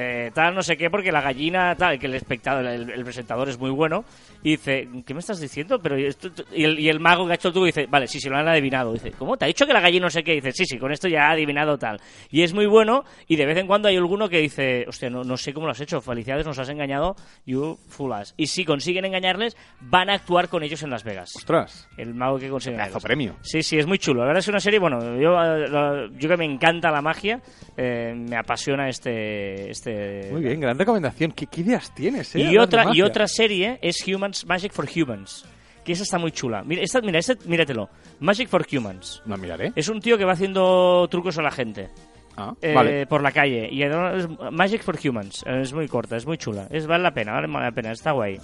[0.00, 3.48] eh, tal no sé qué, porque la gallina, tal, que el espectador, el, el presentador
[3.48, 4.04] es muy bueno,
[4.42, 5.80] y dice, ¿qué me estás diciendo?
[5.82, 8.20] Pero esto- y, el, y el mago que ha hecho el truco dice, vale, sí,
[8.20, 8.92] sí, lo han adivinado.
[8.92, 9.36] Dice, ¿cómo?
[9.36, 10.34] ¿Te ha dicho que la gallina no sé qué?
[10.34, 12.00] Dice, sí, sí, con esto ya ha adivinado tal.
[12.30, 15.24] Y es muy bueno, y de vez en cuando hay alguno que dice, hostia, no,
[15.24, 18.34] no sé cómo lo has hecho, felicidades, nos has engañado, you fool us.
[18.36, 21.30] Y si consiguen engañarles, van a actuar con ellos en Las Vegas.
[21.36, 23.36] Ostras, El mago que consigue pedazo premio.
[23.42, 24.20] Sí, sí, es muy chulo.
[24.20, 27.40] La verdad es que una serie, bueno, yo, eh, yo que me encanta la magia,
[27.76, 29.70] eh, me apasiona este...
[29.70, 29.87] este
[30.32, 31.32] Muy bien, gran recomendación.
[31.32, 32.40] ¿Qué, qué ideas tienes, eh?
[32.40, 35.44] y otra, y otra serie es Humans Magic for Humans,
[35.84, 36.62] que esa está muy chula.
[36.64, 37.88] Mira, esta, mira, este, míratelo.
[38.20, 39.22] Magic for Humans.
[39.26, 39.72] No, miraré.
[39.76, 41.88] Es un tío que va haciendo trucos a la gente
[42.40, 43.06] Ah, eh, vale.
[43.06, 43.68] por la calle.
[43.70, 43.90] Y es
[44.52, 45.44] Magic for Humans.
[45.44, 46.68] Es muy corta, es muy chula.
[46.70, 47.90] Es, vale la pena, vale la pena.
[47.90, 48.38] Está guay.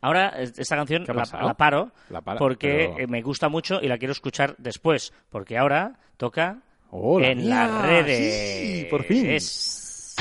[0.00, 3.48] Ahora, es- esta canción ¿Qué ha la, paro La para, porque pero- eh, me gusta
[3.48, 5.12] mucho y la quiero escuchar después.
[5.30, 6.58] Porque ahora toca
[6.90, 8.60] Hola, en mía, las redes.
[8.60, 9.30] sí, por fin.
[9.30, 10.14] Es-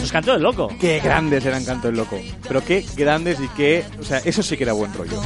[0.00, 0.68] Los canto del loco.
[0.80, 2.20] Qué grandes eran Canto el Loco.
[2.46, 3.84] Pero qué grandes y qué...
[3.98, 5.20] O sea, eso sí que era buen rollo.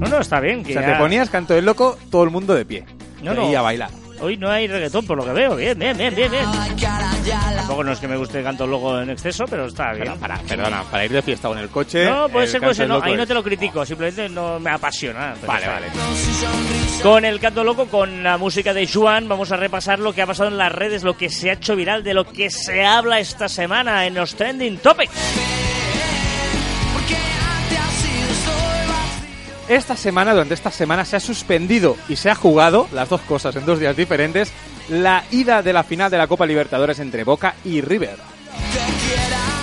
[0.00, 0.60] No, no, está bien.
[0.60, 2.84] O Que sea, ya- te ponías Canto del Loco, todo el mundo de pie.
[3.22, 3.58] No, Y no.
[3.58, 3.90] a bailar.
[4.22, 5.56] Hoy no hay reggaetón, por lo que veo.
[5.56, 6.44] Bien, bien, bien, bien, bien.
[7.56, 10.08] Tampoco no es que me guste el canto loco en exceso, pero está bien.
[10.08, 12.04] Pero para, perdona, para ir de fiesta o en el coche...
[12.04, 12.86] No, puede ser, puede ser.
[12.88, 15.34] No, ahí no te lo critico, simplemente no me apasiona.
[15.46, 15.86] Vale, vale.
[17.02, 20.26] Con el canto loco, con la música de Juan, vamos a repasar lo que ha
[20.26, 23.20] pasado en las redes, lo que se ha hecho viral, de lo que se habla
[23.20, 25.12] esta semana en los trending topics.
[29.70, 33.54] Esta semana, durante esta semana, se ha suspendido y se ha jugado, las dos cosas
[33.54, 34.52] en dos días diferentes,
[34.88, 38.16] la ida de la final de la Copa Libertadores entre Boca y River.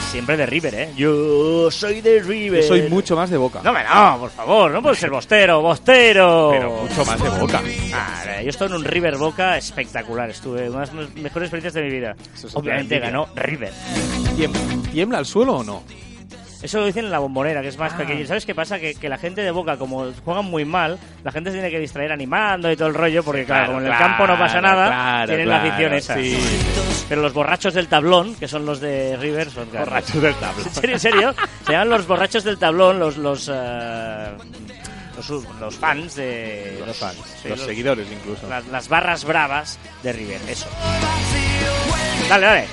[0.10, 0.94] Siempre de River, ¿eh?
[0.96, 2.62] Yo soy de River.
[2.62, 3.60] Yo soy mucho más de Boca.
[3.62, 6.52] No, me no, por favor, no puedo ser bostero, bostero.
[6.54, 7.62] Pero mucho más de Boca.
[7.94, 10.30] Ah, yo estoy en un River Boca espectacular.
[10.30, 12.16] Estuve unas de las mejores experiencias de mi vida.
[12.34, 13.74] Es Obviamente ganó River.
[14.38, 15.84] ¿Tiembla, ¿Tiembla el suelo o no?
[16.62, 17.98] Eso lo dicen en la bombonera, que es más Ah.
[17.98, 18.26] pequeño.
[18.26, 18.80] ¿Sabes qué pasa?
[18.80, 21.80] Que, que la gente de Boca, como juegan muy mal, la gente se tiene que
[21.80, 24.88] distraer animando y todo el rollo, porque claro, como en el campo no pasa nada,
[24.88, 26.16] claro, tienen la claro, afición esa.
[26.16, 26.38] sí.
[27.10, 30.66] Pero los borrachos del tablón, que son los de River, son claro, Borrachos del tablón.
[30.68, 30.94] ¿En serio?
[30.96, 31.36] ¿En serio?
[31.66, 34.28] Se llaman los borrachos del tablón, los los eh,
[35.16, 35.30] los,
[35.60, 38.48] los fans de Los fans, sí, los seguidores incluso.
[38.50, 40.68] las, las barras bravas de River, eso.
[42.30, 42.68] Dale, dale.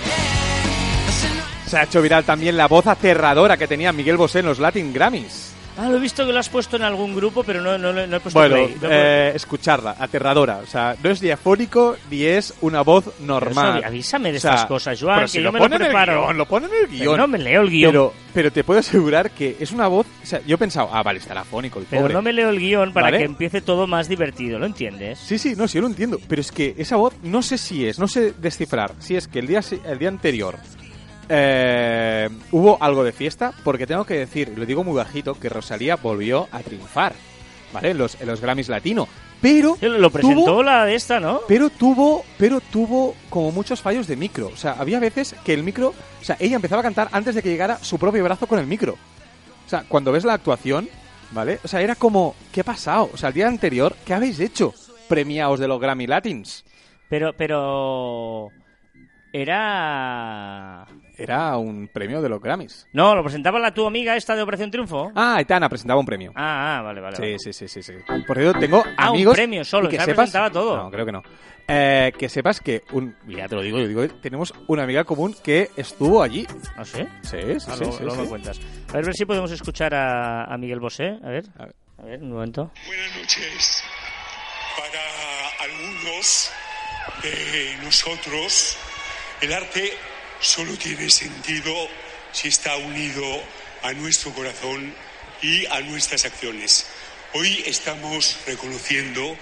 [1.75, 4.93] Se ha hecho viral también la voz aterradora que tenía Miguel Bosé en los Latin
[4.93, 5.51] Grammys.
[5.77, 8.01] Ah, lo he visto que lo has puesto en algún grupo, pero no, no, no
[8.17, 8.77] he puesto Bueno, play.
[8.81, 10.59] No eh, escucharla, aterradora.
[10.59, 13.79] O sea, no es diafónico ni es una voz normal.
[13.79, 15.65] eso, avísame de O sea, estas cosas, Joan, pero que si yo lo me lo
[15.65, 16.23] pone en el preparo.
[16.27, 17.17] guion, lo pone en el Pero guion.
[17.17, 17.91] no me leo el guion.
[17.91, 20.07] Pero, pero te puedo asegurar que es una voz.
[20.23, 22.15] O sea, yo he pensado, ah, vale, estará afónico el Pero pobre.
[22.15, 23.19] no me leo el guion para ¿Vale?
[23.19, 25.19] que empiece todo más divertido, ¿lo entiendes?
[25.19, 26.21] Sí, sí, no, sí, yo lo entiendo.
[26.29, 29.41] Pero es que esa voz, no sé si es, no sé descifrar si es que
[29.41, 30.57] el día, el día anterior
[31.29, 35.97] eh, hubo algo de fiesta, porque tengo que decir, lo digo muy bajito, que Rosalía
[35.97, 37.15] volvió a triunfar,
[37.73, 37.91] ¿vale?
[37.91, 39.09] En los, en los Grammys Latino.
[39.41, 39.77] Pero.
[39.81, 41.41] Lo, lo presentó tuvo- la de esta, ¿no?
[41.47, 44.47] pero tuvo, pero tuvo como muchos fallos de micro.
[44.49, 45.89] O sea, había veces que el micro,
[46.21, 48.67] o sea, ella empezaba a cantar antes de que llegara su propio brazo con el
[48.67, 48.93] micro.
[49.67, 50.89] O sea, cuando ves la actuación,
[51.33, 51.59] ¿vale?
[51.63, 53.11] O sea, era como, ¿qué ha pasado?
[53.13, 54.73] O sea, el día anterior, ¿qué habéis hecho?
[55.09, 56.65] Premiados de los Grammy Latins.
[57.11, 58.49] Pero, pero...
[59.37, 60.87] Era...
[61.19, 62.87] Era un premio de los Grammys.
[62.93, 65.11] No, lo presentaba la tu amiga esta de Operación Triunfo.
[65.13, 66.31] Ah, Aitana presentaba un premio.
[66.37, 67.17] Ah, ah, vale, vale.
[67.17, 67.39] Sí, vale.
[67.41, 67.95] sí, sí, sí, sí.
[68.29, 69.35] Por cierto, tengo Ah, un amigos...
[69.35, 70.17] premio solo, y que ya sepas...
[70.31, 70.77] presentaba todo.
[70.77, 71.23] No, creo que no.
[71.67, 73.17] Eh, que sepas que, un...
[73.27, 76.47] ya te lo digo, yo digo, tenemos una amiga común que estuvo allí.
[76.77, 77.05] ¿Ah, sí?
[77.23, 78.23] Sí, sí, Ah, sí, luego, sí, luego sí.
[78.23, 78.61] me cuentas.
[78.91, 81.19] A ver, a ver si podemos escuchar a, a Miguel Bosé.
[81.25, 81.45] A ver.
[81.59, 81.75] A ver.
[81.99, 82.71] A ver, un momento.
[82.87, 83.83] Buenas noches.
[84.77, 86.53] Para algunos
[87.23, 88.77] de nosotros,
[89.41, 89.93] el arte
[90.41, 91.73] solo tiene sentido
[92.33, 93.25] si está unido
[93.83, 94.93] a nuestro corazón
[95.43, 96.87] y a nuestras acciones.
[97.35, 99.37] Hoy estamos reconociendo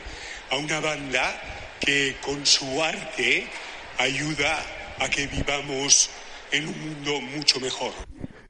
[0.51, 1.41] a una banda
[1.81, 3.47] que con su arte
[3.99, 4.59] ayuda
[4.99, 6.11] a que vivamos
[6.51, 7.93] en un mundo mucho mejor.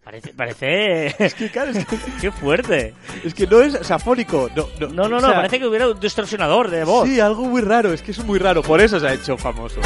[0.03, 0.35] Parece...
[0.35, 1.15] parece...
[2.21, 2.95] ¡Qué fuerte!
[3.25, 4.51] Es que no es safónico.
[4.55, 7.09] No, no, No, no, o no, sea, parece que hubiera un distorsionador de voz.
[7.09, 7.93] Sí, algo muy raro.
[7.93, 8.63] Es que es muy raro.
[8.63, 9.81] Por eso se ha hecho famoso.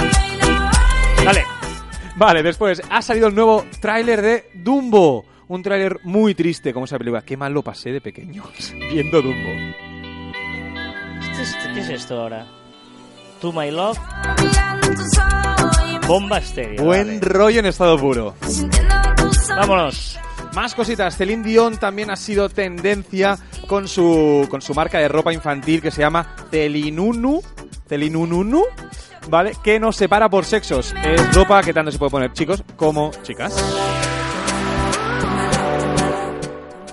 [1.27, 1.45] Vale.
[2.17, 5.25] Vale, después ha salido el nuevo tráiler de Dumbo.
[5.49, 7.23] un tráiler muy triste como esa película.
[7.23, 8.45] Qué mal lo pasé de pequeño
[8.91, 9.51] viendo Dumbo.
[11.37, 12.47] ¿Qué es, qué es esto ahora?
[13.41, 13.99] To My Love.
[16.07, 16.85] Bomba estéreo.
[16.85, 17.21] Buen vale.
[17.21, 18.35] rollo en estado puro.
[19.49, 20.19] Vámonos.
[20.55, 21.17] Más cositas.
[21.17, 25.91] Celine Dion también ha sido tendencia con su, con su marca de ropa infantil que
[25.91, 27.43] se llama Celinunu.
[27.89, 28.63] Celinununu.
[29.29, 29.53] ¿Vale?
[29.63, 30.95] Que nos separa por sexos.
[31.05, 33.55] Es ropa que tanto se puede poner chicos como chicas.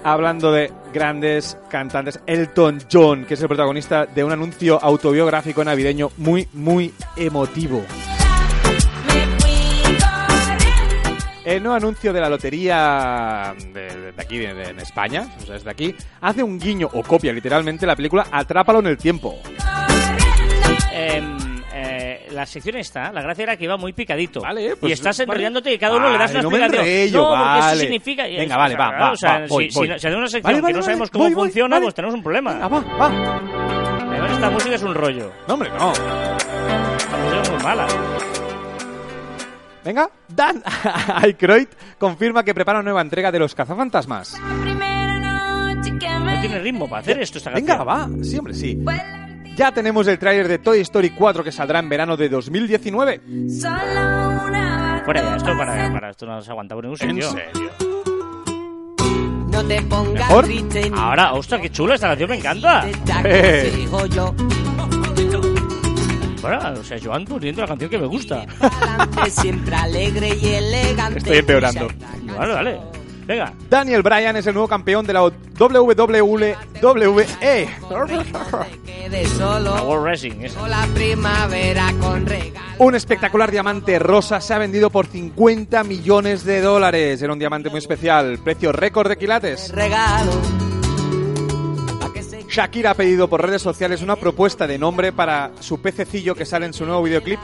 [0.04, 6.12] Hablando de grandes cantantes, Elton John, que es el protagonista de un anuncio autobiográfico navideño
[6.18, 7.84] muy, muy emotivo.
[11.46, 15.72] El nuevo anuncio de la lotería de, aquí, de, en España, o sea, es de
[15.72, 19.38] aquí, hace un guiño o copia literalmente la película Atrápalo en el tiempo.
[20.94, 21.43] Em, eh,
[22.34, 24.42] la sección esta, la gracia era que iba muy picadito.
[24.42, 25.32] Vale, pues, y estás vale.
[25.32, 26.96] enrollándote y cada uno le das una no me explicación.
[26.96, 28.24] enrollo, no, porque eso significa...
[28.24, 29.88] Venga, vale, va, va, o sea, va, voy, si, voy.
[29.88, 31.86] si, si hacemos una sección Vale, que no vale, sabemos cómo voy, funciona, vale.
[31.86, 32.54] pues tenemos un problema.
[32.54, 33.40] Venga, va, va.
[34.10, 35.32] Además, esta música es un rollo.
[35.48, 35.94] No, hombre, no.
[35.94, 37.88] La música es muy mala.
[39.84, 40.64] Venga, Dan
[41.16, 41.68] Aykroyd
[41.98, 44.40] confirma que prepara una nueva entrega de Los Cazafantasmas.
[44.40, 48.20] No tiene ritmo para hacer esto esta Venga, canción.
[48.20, 48.78] va, sí, hombre, sí.
[49.56, 53.22] Ya tenemos el tráiler de Toy Story 4 que saldrá en verano de 2019.
[55.06, 57.32] Fuera ya, esto para, para esto no se aguanta por ningún ¿En sitio.
[57.32, 57.72] serio?
[59.50, 60.46] No te pongas ¿Mejor?
[60.46, 62.88] triste Ahora, ostras, qué chula esta canción, me encanta.
[63.26, 63.88] Eh.
[66.42, 68.46] Bueno, o sea, Joan poniendo la canción que me gusta.
[68.60, 71.20] Pa'lante, siempre alegre y elegante.
[71.20, 71.88] Estoy empeorando.
[72.38, 72.80] Vale, vale.
[73.26, 73.54] Venga.
[73.70, 76.58] Daniel Bryan es el nuevo campeón de la WWE.
[76.82, 76.90] La
[77.90, 78.12] World
[80.04, 80.50] regalo.
[82.80, 87.22] Un espectacular diamante rosa se ha vendido por 50 millones de dólares.
[87.22, 89.72] Era un diamante muy especial, precio récord de quilates.
[89.72, 90.32] Regalo.
[92.50, 96.68] Shakira ha pedido por redes sociales una propuesta de nombre para su pececillo que sale
[96.68, 97.40] en su nuevo videoclip.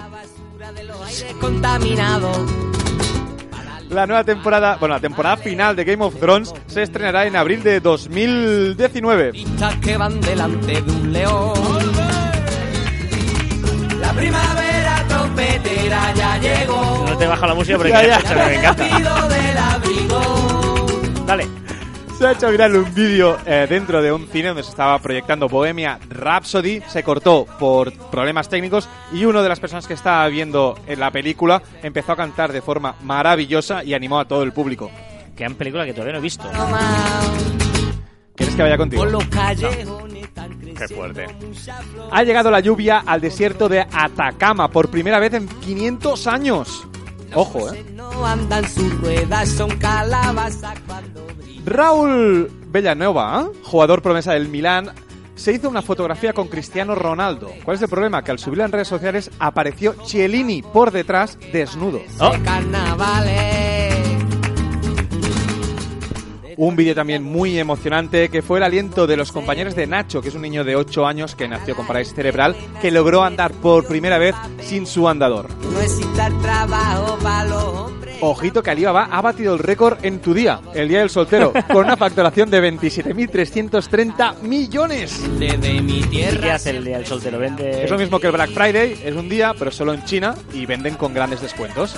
[3.89, 7.63] La nueva temporada, bueno, la temporada final de Game of Thrones se estrenará en abril
[7.63, 9.31] de 2019.
[9.31, 11.53] Vistas que van delante de un león.
[13.99, 17.05] La primavera trompetera ya llegó.
[17.09, 18.35] No te baja la música, pero Ya, ya.
[18.35, 18.85] me encanta.
[21.25, 21.47] Dale.
[22.19, 25.47] Se ha hecho viral un vídeo eh, dentro de un cine donde se estaba proyectando
[25.47, 26.81] Bohemia Rhapsody.
[26.85, 31.11] Se cortó por problemas técnicos y una de las personas que estaba viendo en la
[31.11, 34.91] película empezó a cantar de forma maravillosa y animó a todo el público.
[35.33, 36.43] Que en película que todavía no he visto.
[38.35, 39.01] ¿Quieres que vaya contigo?
[39.01, 41.25] Por los callejones tan Qué fuerte.
[42.11, 46.85] Ha llegado la lluvia al desierto de Atacama por primera vez en 500 años.
[47.33, 47.85] Ojo, ¿eh?
[51.65, 53.57] Raúl Villanueva, ¿eh?
[53.63, 54.91] jugador promesa del Milán,
[55.35, 57.51] se hizo una fotografía con Cristiano Ronaldo.
[57.63, 58.23] ¿Cuál es el problema?
[58.23, 62.01] Que al subirla en redes sociales apareció Chiellini por detrás desnudo.
[62.19, 62.33] Oh.
[66.61, 70.27] Un vídeo también muy emocionante que fue el aliento de los compañeros de Nacho, que
[70.27, 73.87] es un niño de 8 años que nació con parálisis cerebral, que logró andar por
[73.87, 75.47] primera vez sin su andador.
[75.71, 78.17] No existe el trabajo para los hombres.
[78.19, 81.85] Ojito que Alibaba ha batido el récord en tu día, el día del soltero, con
[81.85, 85.17] una facturación de 27.330 millones.
[85.39, 86.55] Desde mi ¿Y qué tierra.
[86.55, 87.39] hace el día del soltero?
[87.39, 87.85] Vende...
[87.85, 90.65] Es lo mismo que el Black Friday, es un día, pero solo en China y
[90.65, 91.95] venden con grandes descuentos.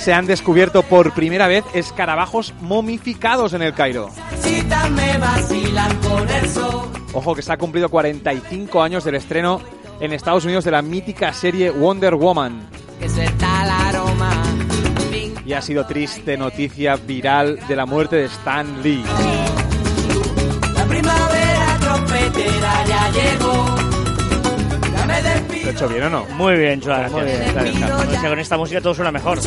[0.00, 4.08] Se han descubierto por primera vez escarabajos momificados en el Cairo.
[7.12, 9.60] Ojo que se ha cumplido 45 años del estreno
[10.00, 12.66] en Estados Unidos de la mítica serie Wonder Woman.
[15.44, 19.04] Y ha sido triste noticia viral de la muerte de Stan Lee.
[20.74, 23.49] La primavera trompetera ya llegó.
[25.70, 26.24] ¿Lo he hecho bien o no?
[26.36, 27.12] Muy bien, Joan.
[27.12, 27.42] Muy bien.
[27.54, 27.90] Gracias.
[28.08, 29.38] O sea, con esta música todo suena mejor.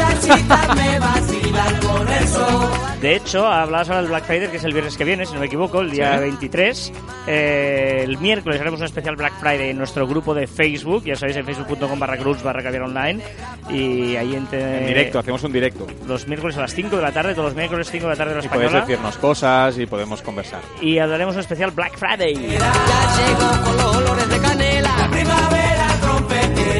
[3.02, 5.42] De hecho, hablabas ahora del Black Friday, que es el viernes que viene, si no
[5.42, 6.20] me equivoco, el día Sí.
[6.22, 6.94] 23.
[7.28, 11.04] Eh, el miércoles haremos un especial Black Friday en nuestro grupo de Facebook.
[11.04, 13.22] Ya sabéis, en facebook.com barra groups barra caviar online.
[13.70, 15.86] Y ahí en, En directo, hacemos un directo.
[16.08, 18.36] los miércoles a las 5 de la tarde, todos los miércoles 5 de la tarde
[18.36, 18.86] de la Y podéis española.
[18.88, 20.62] decirnos cosas y podemos conversar.
[20.82, 22.34] Y hablaremos un especial Black Friday.
[22.36, 22.60] Ya
[23.18, 24.98] llegó con los olores de canela.
[24.98, 25.73] La primavera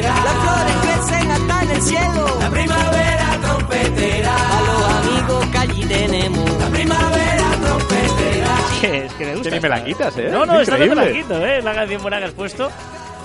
[0.02, 0.24] trompetera.
[0.24, 2.38] Las flores crecen hasta en el cielo.
[2.40, 4.34] La primavera trompetera.
[4.34, 6.58] A los amigos que allí tenemos.
[6.58, 8.56] La primavera trompetera.
[8.80, 9.50] Que es que me gusta.
[9.50, 10.28] Que ni me la quitas, ¿eh?
[10.30, 11.62] No, no, Es esta no me la quito, ¿eh?
[11.62, 12.70] La canción buena que has puesto.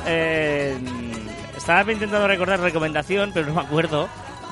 [0.06, 0.78] Eh,
[1.58, 4.08] estaba intentando recordar recomendación, pero no me acuerdo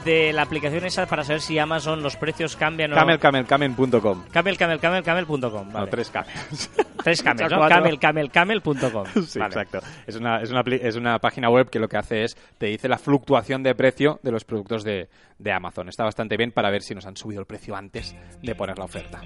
[0.08, 4.24] de la aplicación esa para saber si Amazon los precios cambian o Camel, camel, camel.com.
[4.32, 5.68] Camel, camel, camel, camel.com.
[5.68, 5.92] No, Vale.
[5.92, 6.72] tres camels.
[7.04, 7.68] Tres camel, O sea, ¿no?
[7.70, 9.06] Camel, camel, camel.com.
[9.28, 9.50] Sí, Vale.
[9.54, 9.80] exacto.
[10.08, 12.88] Es una, es, una, es una página web que lo que hace es, te dice
[12.90, 15.90] la fluctuación de precio de los productos de, de Amazon.
[15.90, 18.86] Está bastante bien para ver si nos han subido el precio antes de poner la
[18.86, 19.22] oferta.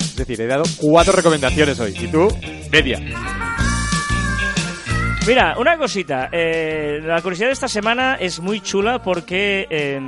[0.00, 1.94] Es decir, he dado cuatro recomendaciones hoy.
[1.98, 2.28] Y tú,
[2.70, 2.98] media.
[5.28, 6.30] Mira, una cosita.
[6.32, 10.00] eh, la curiosidad de esta semana es muy chula porque eh,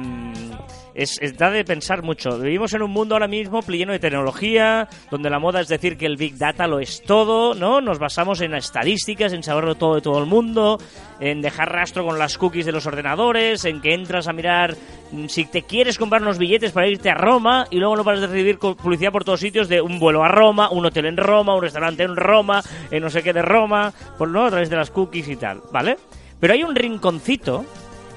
[0.95, 2.38] es, da de pensar mucho.
[2.38, 6.07] Vivimos en un mundo ahora mismo lleno de tecnología, donde la moda es decir que
[6.07, 7.80] el Big Data lo es todo, ¿no?
[7.80, 10.78] Nos basamos en estadísticas, en saberlo todo de todo el mundo,
[11.20, 14.76] en dejar rastro con las cookies de los ordenadores, en que entras a mirar
[15.12, 18.20] mm, si te quieres comprar unos billetes para irte a Roma y luego no paras
[18.20, 21.55] de recibir publicidad por todos sitios de un vuelo a Roma, un hotel en Roma,
[21.55, 24.76] un restaurante en Roma, en no sé qué de Roma, por no a través de
[24.76, 25.97] las cookies y tal, ¿vale?
[26.38, 27.64] Pero hay un rinconcito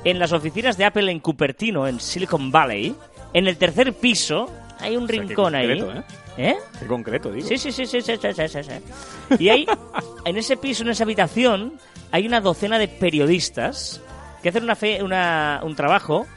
[0.04, 2.95] en las oficinas de Apple en Cupertino, en Silicon Valley,
[3.34, 4.49] en el tercer piso,
[4.80, 5.97] hay un o sea, rincón qué concreto, ahí.
[5.97, 6.04] ¿eh?
[6.38, 6.56] ¿Eh?
[6.80, 7.47] Qué concreto, digo.
[7.47, 9.38] Sí, sí, sí, sí, sí, sí, sí, sí.
[9.39, 9.66] Y ahí,
[10.26, 11.74] en ese piso, en esa habitación,
[12.12, 14.01] hay una docena de periodistas
[14.41, 16.28] que hacen una, fe, una un trabajo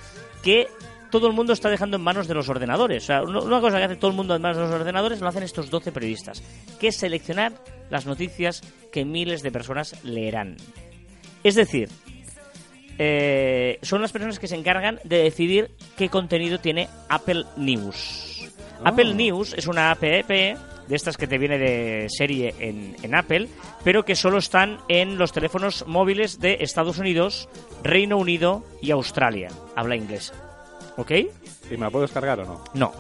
[0.43, 0.69] que
[1.11, 3.05] todo el mundo está dejando en manos de los ordenadores.
[3.05, 5.29] O sea, una cosa que hace todo el mundo en manos de los ordenadores lo
[5.29, 6.43] hacen estos 12 periodistas,
[6.79, 7.53] que es seleccionar
[7.91, 8.63] las noticias
[8.93, 10.57] que miles de personas leerán.
[11.43, 11.89] Es decir,
[12.99, 18.49] eh, son las personas que se encargan de decidir qué contenido tiene Apple News.
[18.85, 20.57] Apple News es una app de
[20.91, 23.49] estas que te viene de serie en, en Apple,
[23.83, 27.49] pero que solo están en los teléfonos móviles de Estados Unidos,
[27.83, 29.49] Reino Unido y Australia.
[29.75, 30.33] Habla inglés.
[30.97, 31.11] ¿Ok?
[31.13, 31.29] ¿Y
[31.73, 32.65] me la puedo descargar o no?
[32.75, 32.93] No.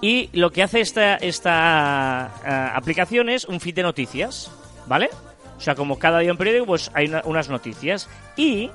[0.00, 4.50] Y lo que hace esta, esta ah, aplicación es un feed de noticias,
[4.86, 5.08] ¿vale?
[5.56, 8.08] O sea, como cada día en periódico, pues hay una- unas noticias.
[8.36, 8.70] Y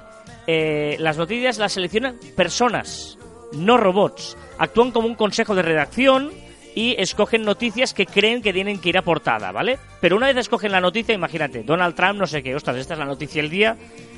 [0.47, 3.17] eh, las noticias las seleccionan personas,
[3.53, 4.38] no robots.
[4.57, 6.32] Actúan como un consejo de redacción
[6.75, 9.80] y escogen noticias que creen que tienen que ir a portada, ¿vale?
[10.01, 12.99] Pero una vez escogen la noticia, imagínate, Donald Trump, no sé qué, ostras, esta es
[12.99, 13.77] la noticia del día,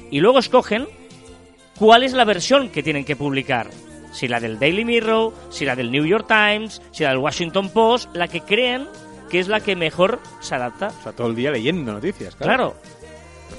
[0.10, 0.88] y luego escogen
[1.78, 3.70] cuál es la versión que tienen que publicar.
[4.12, 7.70] Si la del Daily Mirror, si la del New York Times, si la del Washington
[7.70, 8.88] Post, la que creen
[9.30, 10.88] que es la que mejor se adapta.
[11.00, 12.76] O sea, todo el día leyendo noticias, claro.
[12.76, 13.01] Claro.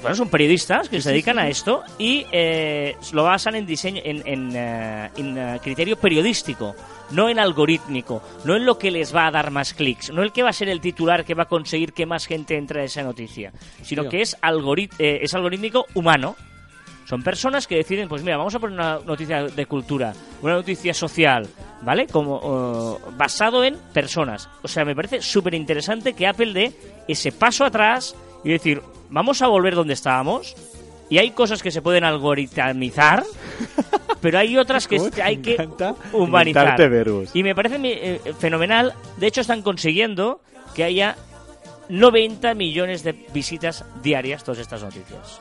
[0.03, 4.21] Bueno, son periodistas que se dedican a esto y eh, lo basan en diseño, en,
[4.27, 6.75] en, eh, en, eh, criterio periodístico,
[7.11, 10.33] no en algorítmico, no en lo que les va a dar más clics, no el
[10.33, 12.83] que va a ser el titular que va a conseguir que más gente entre a
[12.83, 14.11] esa noticia, sino Tío.
[14.11, 14.35] que es,
[14.99, 16.35] eh, es algorítmico humano.
[17.05, 20.93] Son personas que deciden, pues mira, vamos a poner una noticia de cultura, una noticia
[20.93, 21.47] social,
[21.81, 22.07] ¿vale?
[22.07, 24.49] Como basado en personas.
[24.63, 26.73] O sea, me parece súper interesante que Apple dé
[27.07, 28.81] ese paso atrás y decir,
[29.13, 30.55] vamos a volver donde estábamos.
[31.09, 33.23] Y hay cosas que se pueden algoritmizar,
[34.21, 35.69] pero hay otras que ¿Cómo es- te hay que
[36.11, 36.75] humanizar.
[37.33, 38.93] Y me parece eh, fenomenal.
[39.17, 40.41] De hecho, están consiguiendo
[40.73, 41.15] que haya
[41.89, 45.39] 90 millones de visitas diarias todas estas noticias.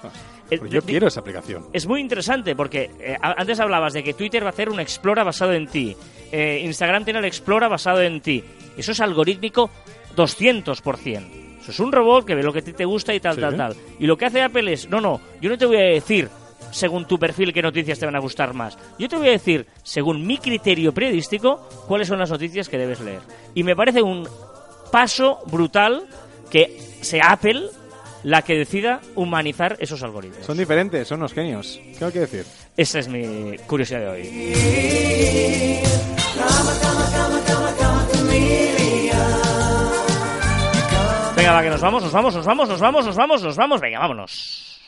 [0.51, 1.65] Eh, Pues yo quiero esa aplicación.
[1.73, 5.25] es muy interesante porque eh, antes hablabas de que Twitter va a hacer un Explora
[5.25, 5.97] basado en ti.
[6.31, 8.45] Eh, Instagram tiene el Explora basado en ti.
[8.77, 9.71] Eso es algorítmico
[10.17, 11.42] 200%.
[11.63, 13.41] Eso es un robot que ve lo que a ti te gusta y tal, Sí.
[13.41, 13.77] tal, tal.
[13.99, 16.29] Y lo que hace Apple es, no, no, yo no te voy a decir
[16.71, 18.77] según tu perfil qué noticias te van a gustar más.
[18.99, 23.01] Yo te voy a decir, según mi criterio periodístico, cuáles son las noticias que debes
[23.01, 23.21] leer.
[23.55, 24.27] Y me parece un
[24.91, 26.05] paso brutal
[26.51, 27.63] que sea Apple
[28.25, 30.47] la que decida humanizar esos algoritmos.
[30.47, 31.81] Son diferentes, son unos genios.
[31.99, 32.45] ¿Qué hay que decir?
[32.77, 35.83] Esa es mi curiosidad de hoy.
[41.43, 43.81] Venga, va, que nos vamos, nos vamos, nos vamos, nos vamos, nos vamos, nos vamos.
[43.81, 44.81] Venga, vámonos.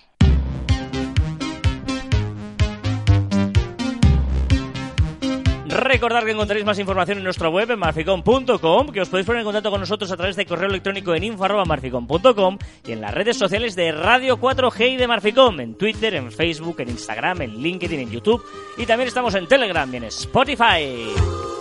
[5.67, 9.47] Recordad que encontraréis más información en nuestra web en marficom.com, que os podéis poner en
[9.47, 13.75] contacto con nosotros a través de correo electrónico en info.marficom.com y en las redes sociales
[13.75, 18.11] de Radio 4G y de Marficom, en Twitter, en Facebook, en Instagram, en LinkedIn, en
[18.13, 18.45] YouTube
[18.79, 21.54] y también estamos en Telegram y en Spotify.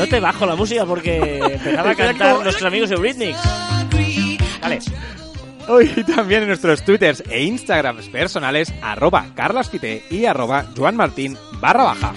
[0.00, 3.38] No te bajo la música porque empezaba a cantar nuestros amigos de Eurythmics.
[4.62, 4.78] Dale.
[5.68, 12.14] Hoy también en nuestros twitters e instagrams personales, arroba carlaspite y arroba joanmartin barra baja.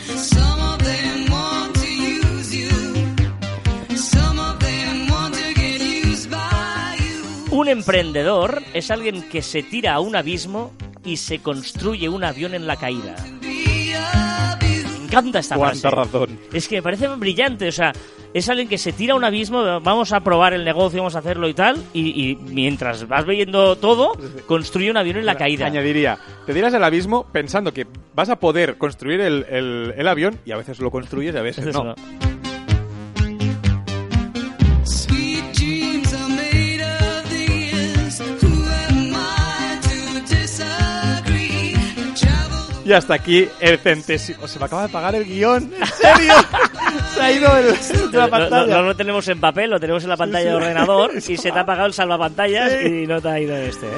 [7.52, 10.72] Un emprendedor es alguien que se tira a un abismo
[11.04, 13.18] y se construye un avión en la caída.
[15.14, 15.96] Me encanta esta Cuánta frase.
[15.96, 16.40] razón.
[16.54, 17.94] Es que me parece brillante, o sea,
[18.34, 21.20] es alguien que se tira a un abismo, vamos a probar el negocio, vamos a
[21.20, 24.14] hacerlo y tal, y, y mientras vas viendo todo,
[24.48, 25.68] construye un avión en la caída.
[25.68, 27.86] Añadiría, te tiras al abismo pensando que
[28.16, 31.42] vas a poder construir el, el- el avión y a veces lo construyes y a
[31.42, 31.94] veces no.
[42.86, 44.48] Y hasta aquí el centésimo.
[44.48, 45.72] Se me acaba de pagar el guion.
[45.80, 46.34] ¿En serio?
[47.16, 47.66] Se ha ido el,
[48.12, 48.76] de la No, no- pantalla.
[48.76, 51.58] no lo tenemos en papel, lo tenemos en la pantalla de ordenador y se te
[51.58, 53.92] ha apagado el salvapantallas y no te ha ido este, ¿eh?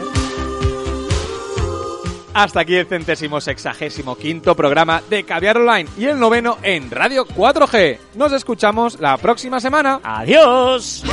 [2.34, 7.26] Hasta aquí el centésimo sexagésimo quinto programa de Caviar Online y el noveno en Radio
[7.26, 7.98] 4G.
[8.16, 10.02] Nos escuchamos la próxima semana.
[10.04, 11.04] ¡Adiós!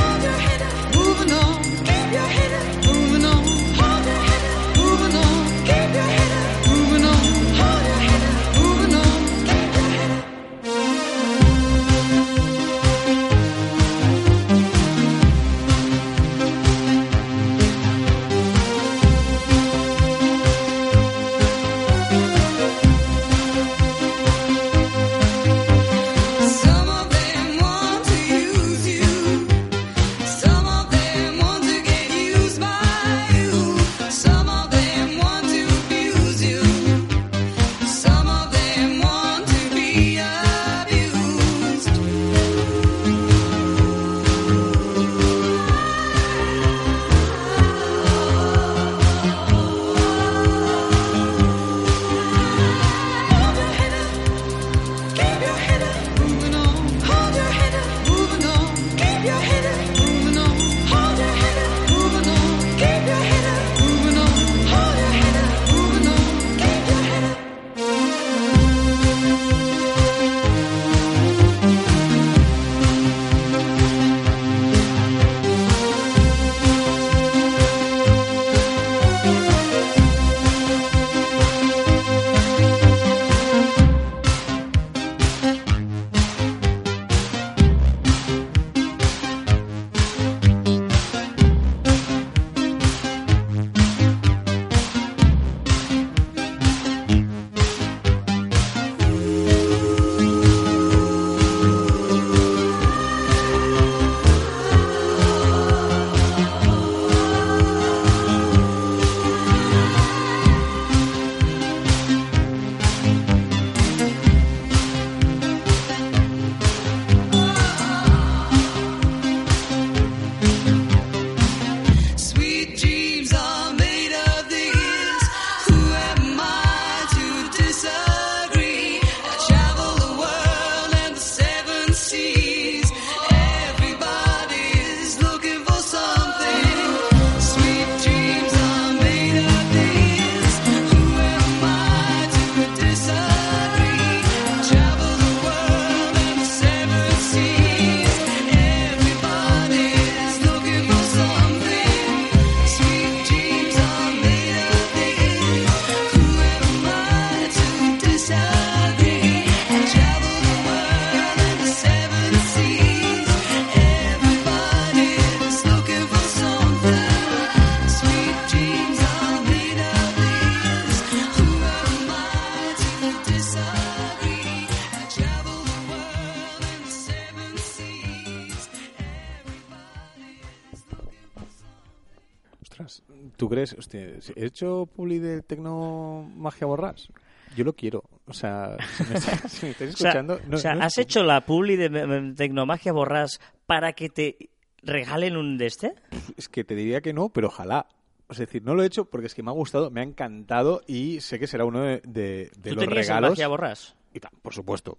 [183.71, 183.79] ¿Tú crees?
[183.79, 187.07] Hostia, ¿he hecho publi del Tecno Magia Borras?
[187.55, 188.03] Yo lo quiero.
[188.25, 190.39] O sea, si me, está- si me estáis O sea, escuchando...
[190.47, 194.49] no- o sea, no ¿has hecho la publi de Tecnomagia Borrás para que te
[194.81, 195.93] regalen un de este?
[196.37, 197.87] Es que te diría que no, pero ojalá.
[198.29, 200.81] Es decir, no lo he hecho porque es que me ha gustado, me ha encantado
[200.87, 203.31] y sé que será uno de, de- de ¿Tú los regalos.
[203.31, 203.95] Magia Borrás?
[204.13, 204.97] Y tal, por supuesto.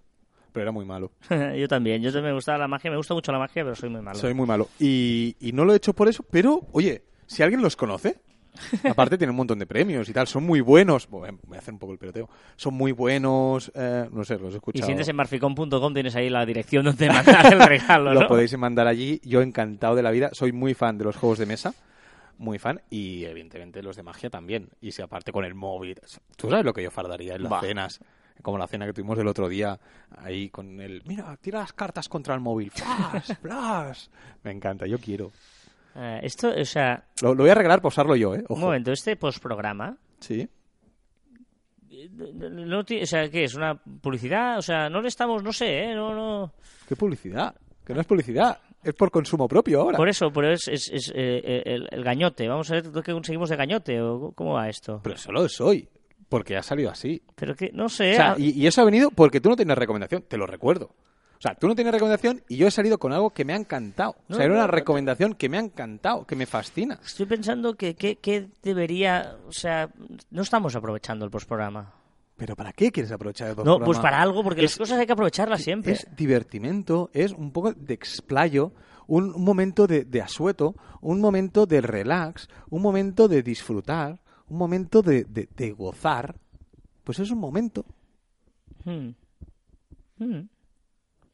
[0.53, 1.11] Pero era muy malo.
[1.57, 3.89] yo también, yo también me gusta la magia, me gusta mucho la magia, pero soy
[3.89, 4.17] muy malo.
[4.17, 4.69] Soy muy malo.
[4.79, 8.21] Y, y no lo he hecho por eso, pero, oye, si alguien los conoce,
[8.89, 11.07] aparte tienen un montón de premios y tal, son muy buenos.
[11.09, 12.29] Bueno, voy a hacer un poco el peloteo.
[12.55, 14.85] Son muy buenos, eh, no sé, los he Y escuchado.
[14.85, 18.87] si entras en marficom.com tienes ahí la dirección donde mandar el regalo, lo podéis mandar
[18.87, 19.19] allí.
[19.23, 20.29] Yo encantado de la vida.
[20.33, 21.73] Soy muy fan de los juegos de mesa.
[22.37, 22.81] Muy fan.
[22.89, 24.69] Y evidentemente los de magia también.
[24.81, 25.99] Y si aparte con el móvil.
[26.35, 27.61] Tú sabes lo que yo fardaría en las Bah.
[27.61, 27.99] cenas.
[28.41, 29.79] Como la cena que tuvimos el otro día.
[30.17, 31.01] Ahí con el.
[31.05, 32.69] Mira, tira las cartas contra el móvil.
[32.75, 33.31] ¡Flash!
[33.41, 34.07] ¡Flash!
[34.43, 35.31] Me encanta, yo quiero.
[35.95, 38.43] Eh, esto, o sea, Lo, lo voy a regalar para usarlo yo, ¿eh?
[38.49, 40.47] un momento, este postprograma, Sí.
[42.09, 43.55] no ti- o sea, ¿qué es?
[43.55, 44.57] ¿Una publicidad?
[44.57, 45.95] O sea, no le estamos, no sé, ¿eh?
[45.95, 46.53] No, no...
[46.87, 47.55] ¿Qué publicidad?
[47.85, 48.57] Que no es publicidad.
[48.83, 49.97] Es por consumo propio ahora.
[49.97, 52.47] Por eso, pero es, es, es, eh, el, el gañote.
[52.47, 54.99] Vamos a ver qué conseguimos de gañote o cómo va esto.
[55.03, 55.87] Pero eso lo soy.
[56.29, 57.21] Porque ha salido así.
[57.35, 58.11] Pero que, no sé...
[58.13, 60.45] O sea, ah, y, y eso ha venido porque tú no tienes recomendación, te lo
[60.45, 60.91] recuerdo.
[61.37, 63.57] O sea, tú no tienes recomendación y yo he salido con algo que me ha
[63.57, 64.11] encantado.
[64.11, 66.99] O No, sea, era una no, recomendación que me ha encantado, que me fascina.
[67.05, 69.37] Estoy pensando que, que, que debería...
[69.47, 69.89] O sea,
[70.31, 71.93] no estamos aprovechando el postprograma.
[72.37, 73.85] ¿Pero para qué quieres aprovechar el No, programa?
[73.85, 75.93] pues para algo, porque Es- las cosas hay que aprovecharlas siempre.
[75.93, 78.73] Es divertimento, es un poco de explayo,
[79.07, 84.19] un, un momento de, de asueto, un momento de relax, un momento de disfrutar,
[84.49, 86.35] un momento de, de- de gozar.
[87.05, 87.85] Pues es un momento.
[88.83, 89.09] Hmm.
[90.17, 90.47] Hmm.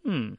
[0.03, 0.33] Hmm.